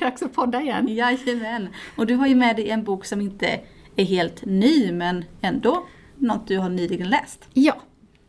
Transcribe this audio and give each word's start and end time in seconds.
Det 0.00 0.06
dags 0.06 0.22
att 0.22 0.32
podda 0.32 0.60
igen. 0.60 0.88
Jajamän. 0.88 1.68
Och 1.96 2.06
du 2.06 2.14
har 2.14 2.26
ju 2.26 2.34
med 2.34 2.56
dig 2.56 2.70
en 2.70 2.84
bok 2.84 3.04
som 3.04 3.20
inte 3.20 3.60
är 3.96 4.04
helt 4.04 4.44
ny 4.44 4.92
men 4.92 5.24
ändå 5.40 5.86
något 6.16 6.48
du 6.48 6.58
har 6.58 6.68
nyligen 6.68 7.08
läst. 7.08 7.48
Ja, 7.52 7.76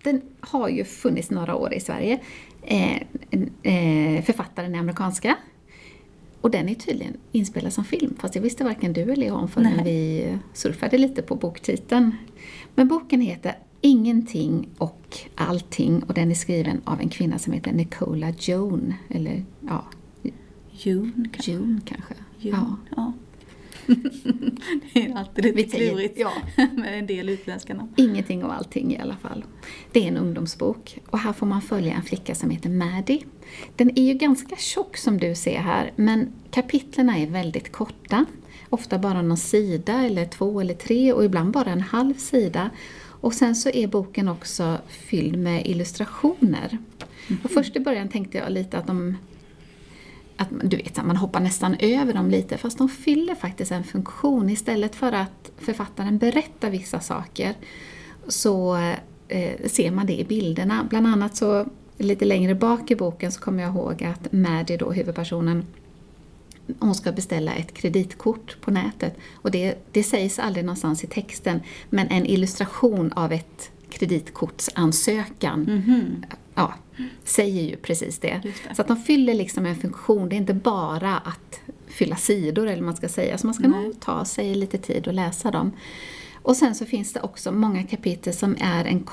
den 0.04 0.22
har 0.40 0.70
ju 0.70 0.84
funnits 0.84 1.30
några 1.30 1.56
år 1.56 1.74
i 1.74 1.80
Sverige. 1.80 2.20
Eh, 2.62 2.96
eh, 3.64 4.24
författaren 4.24 4.76
är 4.76 4.80
amerikanska. 4.80 5.38
Och 6.42 6.52
den 6.52 6.70
är 6.70 6.76
tydligen 6.76 7.18
inspelad 7.32 7.74
som 7.74 7.84
film, 7.84 8.16
fast 8.20 8.34
det 8.34 8.40
visste 8.40 8.64
varken 8.64 8.94
du 8.94 9.02
eller 9.02 9.28
jag 9.28 9.36
om 9.36 9.48
förrän 9.48 9.74
Nej. 9.76 9.84
vi 9.84 10.38
surfade 10.54 10.98
lite 10.98 11.22
på 11.22 11.36
boktiteln. 11.36 12.16
Men 12.76 12.88
boken 12.88 13.22
heter 13.22 13.56
Ingenting 13.82 14.70
och 14.78 15.18
allting 15.36 16.04
och 16.04 16.14
den 16.14 16.32
är 16.32 16.36
skriven 16.36 16.82
av 16.86 17.02
en 17.02 17.10
kvinna 17.10 17.40
som 17.40 17.54
heter 17.54 17.72
Nicola 17.72 18.34
Joan, 18.40 18.94
eller 19.10 19.46
ja, 19.68 19.86
June 20.86 21.30
kanske. 21.32 21.52
June 21.52 21.82
kanske. 21.86 22.14
June. 22.40 22.58
Ja. 22.58 22.78
Ja. 22.96 23.14
det 24.94 25.06
är 25.06 25.16
alltid 25.18 25.56
lite 25.56 25.78
klurigt 25.78 26.20
ja. 26.20 26.32
med 26.76 27.00
en 27.00 27.08
del 27.08 27.30
utländska 27.30 27.74
namn. 27.74 27.94
Ingenting 27.98 28.44
och 28.44 28.54
allting 28.54 28.94
i 28.94 29.00
alla 29.00 29.16
fall. 29.16 29.44
Det 29.92 30.04
är 30.04 30.08
en 30.08 30.18
ungdomsbok 30.18 31.00
och 31.10 31.20
här 31.20 31.34
får 31.34 31.46
man 31.46 31.62
följa 31.62 31.94
en 31.94 32.04
flicka 32.04 32.36
som 32.36 32.50
heter 32.50 32.70
Maddie. 32.70 33.24
Den 33.76 34.00
är 34.00 34.04
ju 34.04 34.14
ganska 34.14 34.56
tjock 34.56 34.98
som 34.98 35.18
du 35.18 35.36
ser 35.36 35.60
här, 35.60 35.92
men 35.96 36.34
kapitlerna 36.52 37.18
är 37.18 37.28
väldigt 37.28 37.72
korta. 37.72 38.26
Ofta 38.70 39.00
bara 39.00 39.22
någon 39.22 39.38
sida 39.38 40.06
eller 40.06 40.26
två 40.26 40.62
eller 40.62 40.74
tre 40.74 41.14
och 41.14 41.26
ibland 41.26 41.52
bara 41.52 41.72
en 41.72 41.82
halv 41.82 42.14
sida. 42.14 42.70
Och 43.04 43.34
sen 43.34 43.56
så 43.56 43.70
är 43.70 43.88
boken 43.88 44.28
också 44.28 44.78
fylld 44.88 45.40
med 45.40 45.68
illustrationer. 45.68 46.78
Och 47.44 47.52
först 47.52 47.76
i 47.76 47.80
början 47.80 48.10
tänkte 48.10 48.38
jag 48.38 48.52
lite 48.52 48.78
att 48.78 48.88
de 48.88 49.18
att 50.42 50.50
du 50.64 50.78
vet, 50.78 51.06
man 51.06 51.18
hoppar 51.18 51.40
nästan 51.40 51.76
över 51.80 52.14
dem 52.14 52.30
lite, 52.30 52.58
fast 52.58 52.78
de 52.78 52.90
fyller 52.90 53.36
faktiskt 53.36 53.72
en 53.72 53.84
funktion. 53.84 54.50
Istället 54.50 54.96
för 54.96 55.12
att 55.12 55.52
författaren 55.58 56.18
berättar 56.18 56.70
vissa 56.70 57.00
saker 57.00 57.54
så 58.28 58.76
eh, 59.28 59.68
ser 59.68 59.92
man 59.92 60.06
det 60.06 60.20
i 60.20 60.24
bilderna. 60.24 60.88
Bland 60.90 61.08
annat 61.08 61.36
så, 61.36 61.66
lite 61.98 62.26
längre 62.26 62.56
bak 62.56 62.92
i 62.92 62.96
boken, 62.96 63.32
så 63.32 63.42
kommer 63.42 63.64
jag 63.64 63.76
ihåg 63.76 64.04
att 64.04 64.32
Maddie, 64.32 64.78
då, 64.78 64.92
huvudpersonen, 64.92 65.66
hon 66.80 66.96
ska 66.96 67.12
beställa 67.12 67.54
ett 67.54 67.74
kreditkort 67.74 68.62
på 68.62 68.72
nätet. 68.72 69.18
Och 69.34 69.52
det, 69.52 69.76
det 69.92 70.04
sägs 70.04 70.40
aldrig 70.40 70.66
någonstans 70.66 71.04
i 71.04 71.08
texten, 71.08 71.60
men 71.90 72.08
en 72.08 72.26
illustration 72.26 73.14
av 73.14 73.32
ett 73.32 73.72
kreditkortsansökan 73.90 75.62
Mhm. 75.62 76.26
ja, 76.56 76.74
säger 77.24 77.62
ju 77.62 77.76
precis 77.76 78.20
det. 78.20 78.42
Det. 78.44 78.76
Så 78.76 78.82
att 78.82 78.88
de 78.88 78.98
fyller 78.98 79.34
liksom 79.34 79.66
en 79.66 79.76
funktion, 79.76 80.30
det 80.30 80.36
är 80.36 80.38
inte 80.38 80.54
bara 80.54 81.18
att 81.18 81.62
fylla 81.88 82.16
sidor 82.16 82.68
eller 82.68 82.82
man 82.82 82.96
ska 82.96 83.10
säga. 83.10 83.38
Så 83.38 83.48
man 83.48 83.54
ska 83.54 83.68
Nej. 83.68 83.84
nog 83.84 84.00
ta 84.00 84.26
sig 84.26 84.56
lite 84.56 84.78
tid 84.78 85.08
och 85.08 85.14
läsa 85.14 85.52
dem. 85.52 85.72
Och 86.44 86.58
sen 86.58 86.76
så 86.76 86.86
finns 86.86 87.14
det 87.14 87.22
också 87.22 87.52
många 87.52 87.84
kapitel 87.84 88.34
som 88.34 88.56
är 88.60 88.86
en, 88.86 89.06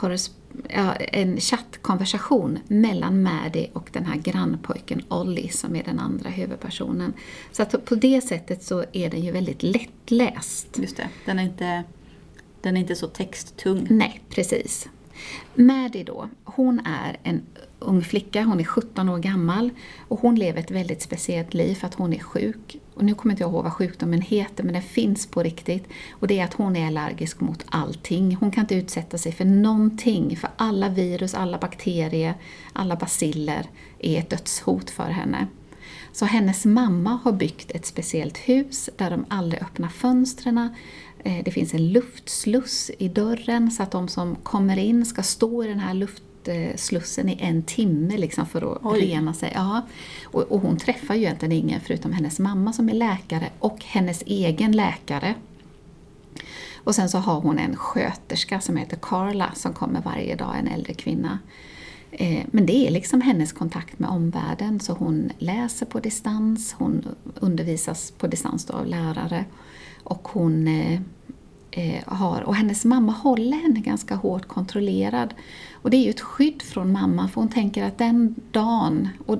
en 1.12 1.40
chattkonversation 1.40 2.58
mellan 2.68 3.22
Maddie 3.22 3.70
och 3.72 3.90
den 3.92 4.04
här 4.04 4.16
grannpojken 4.16 5.02
Ollie 5.08 5.48
som 5.48 5.76
är 5.76 5.82
den 5.82 5.98
andra 5.98 6.30
huvudpersonen. 6.30 7.12
Så 7.52 7.62
att 7.62 7.84
på 7.84 7.94
det 7.94 8.20
sättet 8.20 8.62
så 8.62 8.84
är 8.92 9.10
den 9.10 9.20
ju 9.20 9.32
väldigt 9.32 9.62
lättläst. 9.62 10.78
Just 10.78 10.96
det. 10.96 11.08
Den 11.24 11.38
är 11.38 11.42
inte, 11.42 11.84
den 12.62 12.76
är 12.76 12.80
inte 12.80 12.94
så 12.94 13.06
texttung. 13.06 13.86
Nej, 13.90 14.20
precis. 14.28 14.88
Maddie 15.54 16.04
då, 16.04 16.28
hon 16.44 16.80
är 16.80 17.18
en 17.22 17.42
ung 17.78 18.02
flicka, 18.02 18.42
hon 18.42 18.60
är 18.60 18.64
17 18.64 19.08
år 19.08 19.18
gammal 19.18 19.70
och 20.08 20.20
hon 20.20 20.34
lever 20.34 20.60
ett 20.60 20.70
väldigt 20.70 21.02
speciellt 21.02 21.54
liv 21.54 21.74
för 21.74 21.86
att 21.86 21.94
hon 21.94 22.12
är 22.12 22.18
sjuk. 22.18 22.76
Och 22.94 23.04
nu 23.04 23.14
kommer 23.14 23.32
inte 23.32 23.42
jag 23.42 23.50
ihåg 23.50 23.64
vad 23.64 23.72
sjukdomen 23.72 24.20
heter, 24.20 24.64
men 24.64 24.72
den 24.72 24.82
finns 24.82 25.26
på 25.26 25.42
riktigt. 25.42 25.84
Och 26.10 26.26
det 26.26 26.38
är 26.38 26.44
att 26.44 26.54
hon 26.54 26.76
är 26.76 26.86
allergisk 26.86 27.40
mot 27.40 27.64
allting. 27.66 28.36
Hon 28.40 28.50
kan 28.50 28.64
inte 28.64 28.74
utsätta 28.74 29.18
sig 29.18 29.32
för 29.32 29.44
någonting, 29.44 30.36
för 30.36 30.50
alla 30.56 30.88
virus, 30.88 31.34
alla 31.34 31.58
bakterier, 31.58 32.34
alla 32.72 32.96
baciller 32.96 33.66
är 33.98 34.18
ett 34.18 34.30
dödshot 34.30 34.90
för 34.90 35.10
henne. 35.10 35.46
Så 36.12 36.24
hennes 36.24 36.64
mamma 36.64 37.18
har 37.24 37.32
byggt 37.32 37.70
ett 37.70 37.86
speciellt 37.86 38.38
hus 38.38 38.90
där 38.96 39.10
de 39.10 39.24
aldrig 39.28 39.62
öppnar 39.62 39.88
fönstren. 39.88 40.70
Eh, 41.24 41.44
det 41.44 41.50
finns 41.50 41.74
en 41.74 41.92
luftsluss 41.92 42.90
i 42.98 43.08
dörren 43.08 43.70
så 43.70 43.82
att 43.82 43.90
de 43.90 44.08
som 44.08 44.34
kommer 44.34 44.76
in 44.76 45.06
ska 45.06 45.22
stå 45.22 45.64
i 45.64 45.68
den 45.68 45.78
här 45.78 45.94
luftslussen 46.48 47.28
i 47.28 47.38
en 47.40 47.62
timme 47.62 48.16
liksom 48.16 48.46
för 48.46 48.72
att 48.72 48.78
Oj. 48.82 49.00
rena 49.00 49.34
sig. 49.34 49.52
Ja. 49.54 49.82
Och, 50.24 50.42
och 50.42 50.60
hon 50.60 50.76
träffar 50.76 51.14
ju 51.14 51.20
egentligen 51.20 51.52
ingen 51.52 51.80
förutom 51.80 52.12
hennes 52.12 52.38
mamma 52.38 52.72
som 52.72 52.88
är 52.88 52.94
läkare 52.94 53.50
och 53.58 53.84
hennes 53.84 54.22
egen 54.26 54.72
läkare. 54.72 55.34
Och 56.84 56.94
sen 56.94 57.08
så 57.08 57.18
har 57.18 57.40
hon 57.40 57.58
en 57.58 57.76
sköterska 57.76 58.60
som 58.60 58.76
heter 58.76 58.98
Carla 59.02 59.52
som 59.54 59.72
kommer 59.72 60.02
varje 60.02 60.36
dag, 60.36 60.58
en 60.58 60.68
äldre 60.68 60.94
kvinna. 60.94 61.38
Eh, 62.10 62.44
Men 62.50 62.66
det 62.66 62.86
är 62.86 62.90
liksom 62.90 63.20
hennes 63.20 63.52
kontakt 63.52 63.98
med 63.98 64.10
omvärlden, 64.10 64.80
så 64.80 64.92
hon 64.92 65.30
läser 65.38 65.86
på 65.86 66.00
distans, 66.00 66.74
hon 66.78 67.04
undervisas 67.40 68.10
på 68.10 68.26
distans 68.26 68.64
då 68.64 68.74
av 68.74 68.86
lärare 68.86 69.44
och 70.04 70.28
hon 70.28 70.68
eh, 70.68 70.92
eh, 70.92 71.00
Eh, 71.78 72.02
har, 72.06 72.42
och 72.42 72.54
hennes 72.54 72.84
mamma 72.84 73.12
håller 73.12 73.56
henne 73.56 73.80
ganska 73.80 74.14
hårt 74.14 74.48
kontrollerad. 74.48 75.34
Och 75.72 75.90
det 75.90 75.96
är 75.96 76.04
ju 76.04 76.10
ett 76.10 76.20
skydd 76.20 76.62
från 76.62 76.92
mamma 76.92 77.28
för 77.28 77.40
hon 77.40 77.50
tänker 77.50 77.84
att 77.84 77.98
den 77.98 78.34
dagen, 78.50 79.08
och 79.26 79.38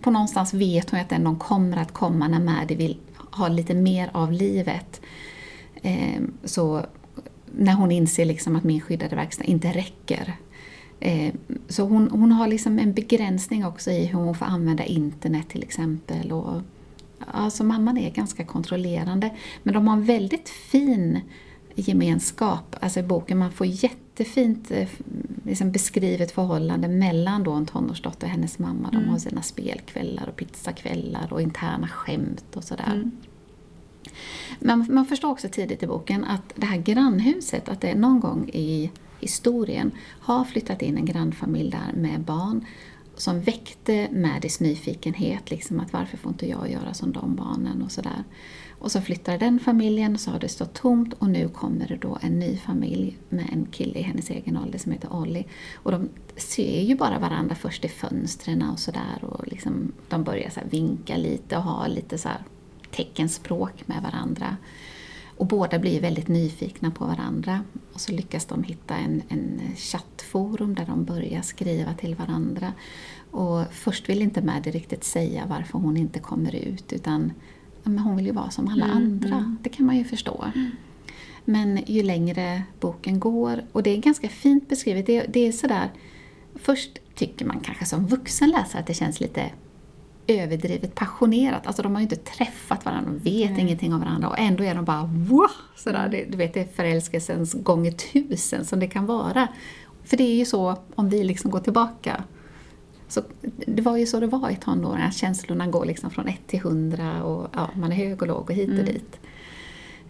på 0.00 0.10
någonstans 0.10 0.54
vet 0.54 0.90
hon 0.90 1.00
att 1.00 1.08
den 1.08 1.24
dagen 1.24 1.38
kommer 1.38 1.76
att 1.76 1.92
komma 1.92 2.28
när 2.28 2.40
Maddy 2.40 2.74
vill 2.74 2.96
ha 3.16 3.48
lite 3.48 3.74
mer 3.74 4.10
av 4.12 4.32
livet. 4.32 5.00
Eh, 5.82 6.22
så 6.44 6.86
när 7.52 7.72
hon 7.72 7.92
inser 7.92 8.24
liksom 8.24 8.56
att 8.56 8.64
min 8.64 8.80
skyddade 8.80 9.16
verkstad 9.16 9.44
inte 9.44 9.68
räcker. 9.68 10.36
Eh, 11.00 11.34
så 11.68 11.82
hon, 11.82 12.10
hon 12.10 12.32
har 12.32 12.46
liksom 12.46 12.78
en 12.78 12.92
begränsning 12.92 13.66
också 13.66 13.90
i 13.90 14.04
hur 14.04 14.18
hon 14.18 14.34
får 14.34 14.46
använda 14.46 14.84
internet 14.84 15.48
till 15.48 15.62
exempel. 15.62 16.32
Och, 16.32 16.62
alltså 17.26 17.64
mamman 17.64 17.98
är 17.98 18.10
ganska 18.10 18.44
kontrollerande. 18.44 19.30
Men 19.62 19.74
de 19.74 19.88
har 19.88 19.96
en 19.96 20.04
väldigt 20.04 20.48
fin 20.48 21.20
gemenskap, 21.82 22.76
alltså 22.80 23.00
i 23.00 23.02
boken. 23.02 23.38
Man 23.38 23.52
får 23.52 23.66
jättefint 23.66 24.70
eh, 24.70 24.88
liksom 25.44 25.72
beskrivet 25.72 26.32
förhållande 26.32 26.88
mellan 26.88 27.42
då 27.42 27.52
en 27.52 27.66
tonårsdotter 27.66 28.26
och 28.26 28.30
hennes 28.30 28.58
mamma. 28.58 28.90
De 28.90 29.08
har 29.08 29.18
sina 29.18 29.42
spelkvällar 29.42 30.28
och 30.28 30.36
pizzakvällar 30.36 31.32
och 31.32 31.42
interna 31.42 31.88
skämt 31.88 32.56
och 32.56 32.64
sådär. 32.64 32.92
Mm. 32.92 33.10
Men 34.58 34.86
man 34.90 35.06
förstår 35.06 35.30
också 35.30 35.48
tidigt 35.48 35.82
i 35.82 35.86
boken 35.86 36.24
att 36.24 36.52
det 36.54 36.66
här 36.66 36.78
grannhuset, 36.78 37.68
att 37.68 37.80
det 37.80 37.94
någon 37.94 38.20
gång 38.20 38.48
i 38.52 38.90
historien 39.20 39.90
har 40.20 40.44
flyttat 40.44 40.82
in 40.82 40.96
en 40.96 41.04
grannfamilj 41.04 41.70
där 41.70 42.00
med 42.00 42.20
barn 42.20 42.66
som 43.16 43.40
väckte 43.40 44.08
Maddies 44.12 44.60
nyfikenhet, 44.60 45.50
liksom 45.50 45.80
att 45.80 45.92
varför 45.92 46.16
får 46.16 46.32
inte 46.32 46.48
jag 46.48 46.70
göra 46.70 46.94
som 46.94 47.12
de 47.12 47.36
barnen 47.36 47.82
och 47.82 47.92
sådär. 47.92 48.24
Och 48.78 48.92
så 48.92 49.00
flyttade 49.00 49.38
den 49.38 49.60
familjen 49.60 50.14
och 50.14 50.20
så 50.20 50.30
har 50.30 50.38
det 50.38 50.48
stått 50.48 50.74
tomt 50.74 51.14
och 51.14 51.28
nu 51.28 51.48
kommer 51.48 51.88
det 51.88 51.96
då 51.96 52.18
en 52.22 52.38
ny 52.38 52.56
familj 52.56 53.18
med 53.28 53.48
en 53.52 53.66
kille 53.66 53.98
i 53.98 54.02
hennes 54.02 54.30
egen 54.30 54.56
ålder 54.56 54.78
som 54.78 54.92
heter 54.92 55.12
Ollie. 55.12 55.44
Och 55.74 55.92
de 55.92 56.08
ser 56.36 56.82
ju 56.82 56.96
bara 56.96 57.18
varandra 57.18 57.54
först 57.54 57.84
i 57.84 57.88
fönstren 57.88 58.62
och 58.62 58.78
sådär 58.78 59.24
och 59.24 59.48
liksom, 59.48 59.92
de 60.08 60.24
börjar 60.24 60.50
så 60.50 60.60
här 60.60 60.68
vinka 60.68 61.16
lite 61.16 61.56
och 61.56 61.62
ha 61.62 61.86
lite 61.86 62.18
så 62.18 62.28
här 62.28 62.40
teckenspråk 62.90 63.88
med 63.88 64.02
varandra. 64.02 64.56
Och 65.36 65.46
båda 65.46 65.78
blir 65.78 66.00
väldigt 66.00 66.28
nyfikna 66.28 66.90
på 66.90 67.04
varandra. 67.06 67.60
Och 67.92 68.00
så 68.00 68.12
lyckas 68.12 68.44
de 68.44 68.62
hitta 68.62 68.96
en, 68.96 69.22
en 69.28 69.60
chattforum 69.76 70.74
där 70.74 70.86
de 70.86 71.04
börjar 71.04 71.42
skriva 71.42 71.94
till 71.94 72.14
varandra. 72.14 72.72
Och 73.30 73.64
först 73.72 74.08
vill 74.08 74.22
inte 74.22 74.42
Maddie 74.42 74.70
riktigt 74.70 75.04
säga 75.04 75.46
varför 75.48 75.78
hon 75.78 75.96
inte 75.96 76.18
kommer 76.18 76.54
ut 76.54 76.92
utan 76.92 77.32
men 77.82 77.98
hon 77.98 78.16
vill 78.16 78.26
ju 78.26 78.32
vara 78.32 78.50
som 78.50 78.68
alla 78.68 78.84
Mm, 78.84 78.96
andra. 78.96 79.28
mm. 79.36 79.58
Det 79.62 79.68
kan 79.68 79.86
man 79.86 79.96
ju 79.96 80.04
förstå. 80.04 80.44
Men 81.44 81.80
ju 81.86 82.02
längre 82.02 82.62
boken 82.80 83.20
går, 83.20 83.62
och 83.72 83.82
det 83.82 83.90
är 83.90 83.96
ganska 83.96 84.28
fint 84.28 84.68
beskrivet, 84.68 85.06
det, 85.06 85.26
det 85.28 85.40
är 85.48 85.52
sådär, 85.52 85.90
först 86.54 86.98
tycker 87.14 87.44
man 87.44 87.60
kanske 87.60 87.84
som 87.84 88.06
vuxen 88.06 88.50
läsare 88.50 88.80
att 88.80 88.86
det 88.86 88.94
känns 88.94 89.20
lite 89.20 89.50
överdrivet 90.26 90.94
passionerat. 90.94 91.66
Alltså 91.66 91.82
de 91.82 91.94
har 91.94 92.00
ju 92.00 92.04
inte 92.04 92.16
träffat 92.16 92.84
varandra, 92.84 93.10
de 93.10 93.18
vet 93.18 93.50
Nej. 93.50 93.60
ingenting 93.60 93.94
om 93.94 94.00
varandra 94.00 94.28
och 94.28 94.38
ändå 94.38 94.64
är 94.64 94.74
de 94.74 94.84
bara 94.84 95.10
wow! 95.12 95.50
Sådär, 95.76 96.08
det, 96.08 96.24
du 96.28 96.36
vet, 96.38 96.54
det 96.54 96.60
är 96.60 96.68
förälskelsens 96.76 97.52
gånger 97.52 97.90
tusen 97.92 98.64
som 98.64 98.80
det 98.80 98.86
kan 98.86 99.06
vara. 99.06 99.48
För 100.04 100.16
det 100.16 100.24
är 100.24 100.34
ju 100.36 100.44
så, 100.44 100.76
om 100.94 101.08
vi 101.08 101.24
liksom 101.24 101.50
går 101.50 101.60
tillbaka, 101.60 102.24
så 103.08 103.22
det 103.66 103.82
var 103.82 103.96
ju 103.96 104.06
så 104.06 104.20
det 104.20 104.26
var 104.26 104.50
i 104.50 104.56
tonåren, 104.56 105.02
att 105.02 105.14
känslorna 105.14 105.66
går 105.66 105.84
liksom 105.84 106.10
från 106.10 106.28
1 106.28 106.38
till 106.46 106.58
100 106.58 107.24
och 107.24 107.48
ja, 107.52 107.70
man 107.74 107.92
är 107.92 107.96
hög 107.96 108.22
och 108.22 108.28
låg 108.28 108.50
och 108.50 108.52
hit 108.56 108.68
och 108.68 108.74
Mm. 108.74 108.86
dit. 108.86 109.20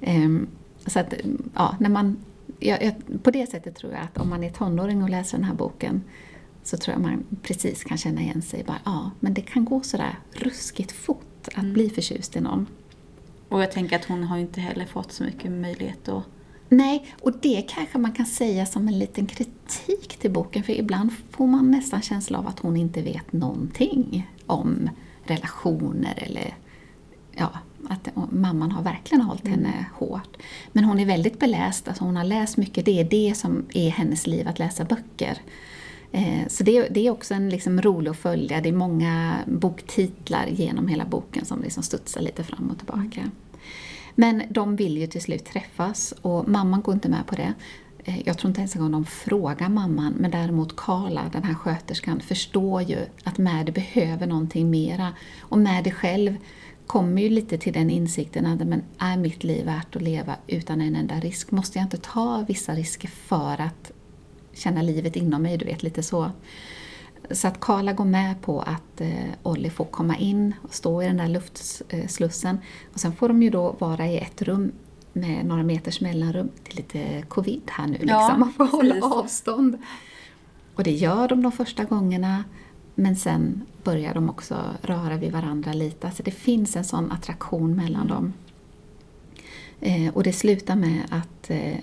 Ehm, 0.00 0.46
så 0.86 1.00
att, 1.00 1.14
ja, 1.54 1.76
när 1.80 1.90
man, 1.90 2.16
jag, 2.58 2.82
jag, 2.82 3.22
på 3.22 3.30
det 3.30 3.50
sättet 3.50 3.76
tror 3.76 3.92
jag 3.92 4.02
att 4.02 4.18
om 4.18 4.28
man 4.28 4.44
är 4.44 4.50
tonåring 4.50 5.02
och 5.02 5.10
läser 5.10 5.38
den 5.38 5.44
här 5.46 5.54
boken 5.54 6.02
så 6.66 6.76
tror 6.76 6.94
jag 6.94 7.02
man 7.02 7.24
precis 7.42 7.84
kan 7.84 7.98
känna 7.98 8.20
igen 8.20 8.42
sig. 8.42 8.64
Bara, 8.64 8.80
ja, 8.84 9.10
men 9.20 9.34
det 9.34 9.40
kan 9.40 9.64
gå 9.64 9.80
sådär 9.80 10.18
ruskigt 10.32 10.92
fort 10.92 11.48
att 11.48 11.58
Mm. 11.58 11.72
bli 11.72 11.90
förtjust 11.90 12.36
i 12.36 12.40
någon. 12.40 12.66
Och 13.48 13.62
jag 13.62 13.72
tänker 13.72 13.96
att 13.96 14.04
hon 14.04 14.22
har 14.24 14.36
ju 14.36 14.42
inte 14.42 14.60
heller 14.60 14.84
fått 14.86 15.12
så 15.12 15.24
mycket 15.24 15.50
möjlighet 15.50 16.08
att... 16.08 16.22
Nej, 16.68 17.14
och 17.20 17.32
det 17.40 17.64
kanske 17.68 17.98
man 17.98 18.12
kan 18.12 18.26
säga 18.26 18.66
som 18.66 18.88
en 18.88 18.98
liten 18.98 19.26
kritik 19.26 20.16
till 20.18 20.30
boken, 20.30 20.62
för 20.62 20.72
ibland 20.72 21.10
får 21.30 21.46
man 21.46 21.70
nästan 21.70 22.02
känsla 22.02 22.38
av 22.38 22.46
att 22.46 22.58
hon 22.58 22.76
inte 22.76 23.02
vet 23.02 23.32
någonting 23.32 24.30
om 24.46 24.90
relationer 25.24 26.22
eller 26.26 26.54
ja, 27.32 27.50
att 27.88 28.08
mamman 28.30 28.72
har 28.72 28.82
verkligen 28.82 29.20
hållit 29.22 29.48
henne 29.48 29.86
hårt. 29.94 30.36
Men 30.72 30.84
hon 30.84 31.00
är 31.00 31.06
väldigt 31.06 31.38
beläst, 31.38 31.88
alltså 31.88 32.04
hon 32.04 32.16
har 32.16 32.24
läst 32.24 32.56
mycket, 32.56 32.84
det 32.84 33.00
är 33.00 33.04
det 33.04 33.34
som 33.36 33.64
är 33.74 33.90
hennes 33.90 34.26
liv, 34.26 34.48
att 34.48 34.58
läsa 34.58 34.84
böcker. 34.84 35.38
Eh, 36.16 36.48
så 36.48 36.64
det, 36.64 36.88
det 36.88 37.06
är 37.06 37.10
också 37.10 37.34
en 37.34 37.48
liksom 37.48 37.82
rolig 37.82 38.10
att 38.10 38.16
följa, 38.16 38.60
det 38.60 38.68
är 38.68 38.72
många 38.72 39.38
boktitlar 39.46 40.46
genom 40.46 40.88
hela 40.88 41.04
boken 41.04 41.44
som 41.44 41.62
liksom 41.62 41.82
studsar 41.82 42.20
lite 42.20 42.44
fram 42.44 42.70
och 42.70 42.78
tillbaka. 42.78 43.30
Men 44.14 44.42
de 44.50 44.76
vill 44.76 44.98
ju 44.98 45.06
till 45.06 45.22
slut 45.22 45.44
träffas 45.44 46.14
och 46.22 46.48
mamman 46.48 46.82
går 46.82 46.94
inte 46.94 47.08
med 47.08 47.26
på 47.26 47.34
det. 47.34 47.54
Eh, 48.04 48.28
jag 48.28 48.38
tror 48.38 48.48
inte 48.48 48.60
ens 48.60 48.76
en 48.76 48.82
gång 48.82 48.92
de 48.92 49.04
frågar 49.04 49.68
mamman, 49.68 50.12
men 50.12 50.30
däremot 50.30 50.76
Karla, 50.76 51.30
den 51.32 51.42
här 51.42 51.54
sköterskan, 51.54 52.20
förstår 52.20 52.82
ju 52.82 52.98
att 53.24 53.38
Maddy 53.38 53.72
behöver 53.72 54.26
någonting 54.26 54.70
mera. 54.70 55.12
Och 55.40 55.58
Maddy 55.58 55.90
själv 55.90 56.36
kommer 56.86 57.22
ju 57.22 57.28
lite 57.28 57.58
till 57.58 57.72
den 57.72 57.90
insikten 57.90 58.46
att 58.46 58.66
men 58.66 58.82
är 58.98 59.16
mitt 59.16 59.44
liv 59.44 59.66
värt 59.66 59.96
att 59.96 60.02
leva 60.02 60.36
utan 60.46 60.80
en 60.80 60.96
enda 60.96 61.14
risk? 61.14 61.50
Måste 61.50 61.78
jag 61.78 61.86
inte 61.86 61.98
ta 61.98 62.44
vissa 62.48 62.72
risker 62.72 63.08
för 63.08 63.60
att 63.60 63.92
känna 64.56 64.82
livet 64.82 65.16
inom 65.16 65.42
mig? 65.42 65.56
Du 65.58 65.64
vet, 65.64 65.82
lite 65.82 66.02
så. 66.02 66.30
Så 67.30 67.48
att 67.48 67.60
Karla 67.60 67.92
går 67.92 68.04
med 68.04 68.42
på 68.42 68.60
att 68.60 69.00
eh, 69.00 69.10
Olli 69.42 69.70
får 69.70 69.84
komma 69.84 70.16
in 70.16 70.54
och 70.62 70.74
stå 70.74 71.02
i 71.02 71.06
den 71.06 71.16
där 71.16 71.28
luftslussen. 71.28 72.58
Och 72.92 73.00
sen 73.00 73.12
får 73.12 73.28
de 73.28 73.42
ju 73.42 73.50
då 73.50 73.76
vara 73.78 74.06
i 74.06 74.18
ett 74.18 74.42
rum 74.42 74.72
med 75.12 75.46
några 75.46 75.62
meters 75.62 76.00
mellanrum. 76.00 76.50
Det 76.64 76.72
är 76.72 76.76
lite 76.76 77.22
covid 77.28 77.62
här 77.66 77.86
nu 77.86 77.98
Ja, 78.02 78.18
liksom, 78.18 78.40
man 78.40 78.52
får 78.52 78.64
hålla 78.66 78.94
precis. 78.94 79.12
avstånd. 79.12 79.78
Och 80.74 80.84
det 80.84 80.92
gör 80.92 81.28
de 81.28 81.42
de 81.42 81.52
första 81.52 81.84
gångerna. 81.84 82.44
Men 82.94 83.16
sen 83.16 83.62
börjar 83.84 84.14
de 84.14 84.30
också 84.30 84.56
röra 84.82 85.16
vid 85.16 85.32
varandra 85.32 85.72
lite. 85.72 86.06
Alltså 86.06 86.22
det 86.22 86.30
finns 86.30 86.76
en 86.76 86.84
sån 86.84 87.12
attraktion 87.12 87.76
mellan 87.76 88.06
dem. 88.06 88.32
Eh, 89.80 90.14
och 90.14 90.22
det 90.22 90.32
slutar 90.32 90.76
med 90.76 91.00
att 91.10 91.50
eh, 91.50 91.78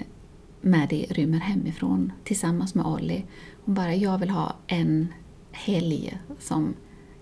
Maddie 0.63 1.05
rymmer 1.09 1.39
hemifrån 1.39 2.11
tillsammans 2.23 2.75
med 2.75 2.85
Ollie. 2.85 3.25
Hon 3.65 3.75
bara, 3.75 3.95
jag 3.95 4.17
vill 4.17 4.29
ha 4.29 4.55
en 4.67 5.07
helg 5.51 6.17
som 6.39 6.73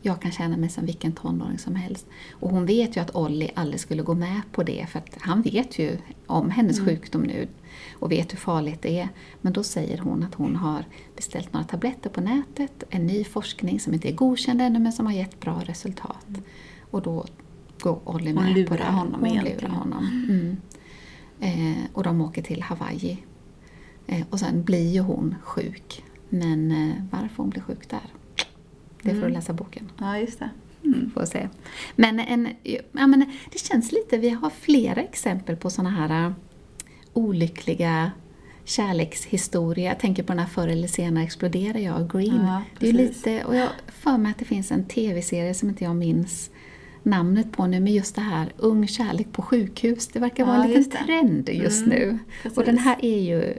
jag 0.01 0.21
kan 0.21 0.31
känna 0.31 0.57
mig 0.57 0.69
som 0.69 0.85
vilken 0.85 1.11
tonåring 1.11 1.57
som 1.57 1.75
helst. 1.75 2.07
Och 2.31 2.49
hon 2.49 2.65
vet 2.65 2.97
ju 2.97 3.01
att 3.01 3.15
Ollie 3.15 3.51
aldrig 3.55 3.79
skulle 3.79 4.03
gå 4.03 4.13
med 4.13 4.41
på 4.51 4.63
det 4.63 4.85
för 4.89 4.99
att 4.99 5.17
han 5.19 5.41
vet 5.41 5.79
ju 5.79 5.97
om 6.27 6.49
hennes 6.49 6.79
sjukdom 6.79 7.21
nu 7.21 7.47
och 7.99 8.11
vet 8.11 8.33
hur 8.33 8.37
farligt 8.37 8.81
det 8.81 8.99
är. 8.99 9.09
Men 9.41 9.53
då 9.53 9.63
säger 9.63 9.97
hon 9.97 10.23
att 10.23 10.33
hon 10.33 10.55
har 10.55 10.85
beställt 11.15 11.53
några 11.53 11.65
tabletter 11.65 12.09
på 12.09 12.21
nätet, 12.21 12.83
en 12.89 13.07
ny 13.07 13.23
forskning 13.23 13.79
som 13.79 13.93
inte 13.93 14.09
är 14.09 14.13
godkänd 14.13 14.61
ännu 14.61 14.79
men 14.79 14.93
som 14.93 15.05
har 15.05 15.13
gett 15.13 15.39
bra 15.39 15.61
resultat. 15.65 16.27
Och 16.91 17.01
då 17.01 17.25
går 17.79 17.99
Ollie 18.03 18.33
Hon 18.33 18.53
med 18.53 18.67
på 18.67 18.75
det. 18.75 18.83
honom 18.83 19.21
Hon 19.21 19.43
lurar 19.43 19.69
honom. 19.69 20.07
Mm. 20.29 20.57
Eh, 21.39 21.83
och 21.93 22.03
de 22.03 22.21
åker 22.21 22.41
till 22.41 22.61
Hawaii. 22.61 23.17
Eh, 24.11 24.21
och 24.29 24.39
sen 24.39 24.63
blir 24.63 24.89
ju 24.93 24.99
hon 24.99 25.35
sjuk. 25.43 26.03
Men 26.29 26.71
eh, 26.71 26.95
varför 27.11 27.37
hon 27.37 27.49
blir 27.49 27.61
sjuk 27.61 27.89
där, 27.89 27.99
det 29.01 29.09
får 29.09 29.15
du 29.15 29.21
Mm. 29.21 29.33
läsa 29.33 29.53
boken. 29.53 29.91
Ja, 29.99 30.17
just 30.17 30.39
det. 30.39 30.49
Får 31.13 31.25
se. 31.25 31.49
Men, 31.95 32.19
en, 32.19 32.47
ja, 32.63 33.07
men 33.07 33.25
det 33.51 33.59
känns 33.59 33.91
lite, 33.91 34.17
vi 34.17 34.29
har 34.29 34.49
flera 34.49 35.01
exempel 35.01 35.55
på 35.55 35.69
såna 35.69 35.89
här 35.89 36.25
äh, 36.25 36.31
olyckliga 37.13 38.11
kärlekshistorier. 38.65 39.85
Jag 39.87 39.99
tänker 39.99 40.23
på 40.23 40.27
den 40.33 40.39
här 40.39 40.47
Förr 40.47 40.67
eller 40.67 40.87
senare 40.87 41.23
exploderar 41.23 41.79
jag, 41.79 42.11
Green. 42.11 42.35
Ja, 42.45 42.61
det 42.79 42.89
är 42.89 42.93
lite, 42.93 43.43
och 43.45 43.55
jag 43.55 43.69
för 43.87 44.17
mig 44.17 44.31
att 44.31 44.37
det 44.37 44.45
finns 44.45 44.71
en 44.71 44.85
tv-serie 44.85 45.53
som 45.53 45.69
inte 45.69 45.83
jag 45.83 45.95
minns 45.95 46.49
namnet 47.03 47.51
på 47.51 47.67
nu, 47.67 47.79
men 47.79 47.93
just 47.93 48.15
det 48.15 48.21
här 48.21 48.53
ung 48.57 48.87
kärlek 48.87 49.27
på 49.31 49.41
sjukhus. 49.41 50.07
Det 50.07 50.19
verkar 50.19 50.45
vara 50.45 50.57
Ja, 50.57 50.63
en 50.63 50.71
liten 50.71 51.05
trend 51.05 51.49
just 51.49 51.85
Mm, 51.85 51.89
nu. 51.99 52.17
precis. 52.43 52.57
Och 52.57 52.65
den 52.65 52.77
här 52.77 52.97
är 53.05 53.19
ju 53.19 53.53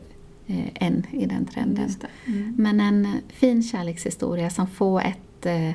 eh, 0.53 0.87
en 0.87 1.07
i 1.11 1.27
den 1.27 1.47
trenden. 1.47 1.91
Mm. 2.27 2.55
Men 2.59 2.81
en 2.81 3.21
fin 3.29 3.63
kärlekshistoria 3.63 4.51
som 4.51 4.67
får 4.67 5.01
ett, 5.01 5.47
eh, 5.47 5.71